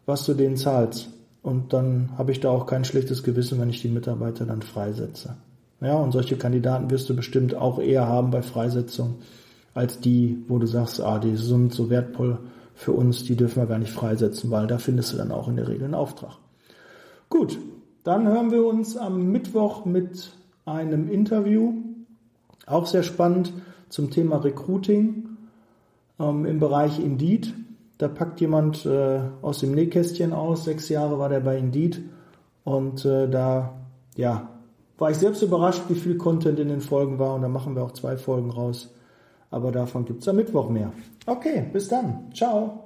was 0.07 0.25
du 0.25 0.35
denen 0.35 0.57
zahlst. 0.57 1.11
Und 1.43 1.73
dann 1.73 2.11
habe 2.17 2.33
ich 2.33 2.41
da 2.41 2.51
auch 2.51 2.67
kein 2.67 2.85
schlechtes 2.85 3.23
Gewissen, 3.23 3.61
wenn 3.61 3.71
ich 3.71 3.83
die 3.83 3.89
Mitarbeiter 3.89 4.47
dann 4.47 4.63
freisetze. 4.63 5.37
Ja, 5.81 5.97
und 5.97 6.13
solche 6.13 6.37
Kandidaten 6.37 6.91
wirst 6.91 7.09
du 7.11 7.15
bestimmt 7.15 7.55
auch 7.55 7.79
eher 7.79 8.07
haben 8.07 8.31
bei 8.31 8.43
Freisetzung 8.43 9.17
als 9.75 10.01
die, 10.01 10.43
wo 10.49 10.59
du 10.59 10.67
sagst, 10.67 11.01
ah, 11.01 11.19
die 11.19 11.37
sind 11.37 11.73
so 11.73 11.91
wertvoll 11.91 12.39
für 12.75 12.93
uns, 12.93 13.25
die 13.25 13.37
dürfen 13.37 13.63
wir 13.63 13.67
gar 13.67 13.79
nicht 13.79 13.93
freisetzen, 13.93 14.51
weil 14.51 14.67
da 14.67 14.79
findest 14.79 15.13
du 15.13 15.19
dann 15.19 15.31
auch 15.31 15.49
in 15.49 15.57
der 15.57 15.69
Regel 15.69 15.85
einen 15.85 15.95
Auftrag. 15.95 16.39
Gut, 17.29 17.59
dann 18.05 18.27
hören 18.27 18.51
wir 18.51 18.65
uns 18.65 18.97
am 18.97 19.31
Mittwoch 19.33 19.85
mit 19.85 20.31
einem 20.65 21.11
Interview, 21.11 21.75
auch 22.67 22.87
sehr 22.87 23.03
spannend, 23.03 23.53
zum 23.89 24.11
Thema 24.11 24.37
Recruiting 24.37 25.29
ähm, 26.19 26.45
im 26.45 26.59
Bereich 26.59 26.99
Indeed. 26.99 27.53
Da 27.99 28.09
packt 28.09 28.41
jemand 28.41 28.85
äh, 28.85 29.21
aus 29.43 29.61
dem 29.61 29.73
Nähkästchen 29.73 30.33
aus. 30.33 30.65
Sechs 30.65 30.89
Jahre 30.89 31.19
war 31.19 31.29
der 31.29 31.41
bei 31.41 31.57
Indeed. 31.57 32.03
Und 32.65 33.05
äh, 33.05 33.29
da, 33.29 33.75
ja, 34.17 34.49
war 34.99 35.11
ich 35.11 35.17
selbst 35.17 35.43
überrascht, 35.43 35.83
wie 35.89 35.95
viel 35.95 36.17
Content 36.17 36.59
in 36.59 36.69
den 36.69 36.81
Folgen 36.81 37.19
war. 37.19 37.35
Und 37.35 37.43
da 37.43 37.49
machen 37.49 37.75
wir 37.75 37.83
auch 37.83 37.93
zwei 37.93 38.17
Folgen 38.17 38.51
raus. 38.51 38.95
Aber 39.51 39.73
davon 39.73 40.05
gibt 40.05 40.23
es 40.23 40.29
am 40.29 40.37
Mittwoch 40.37 40.69
mehr. 40.69 40.93
Okay, 41.27 41.69
bis 41.73 41.89
dann. 41.89 42.31
Ciao. 42.35 42.86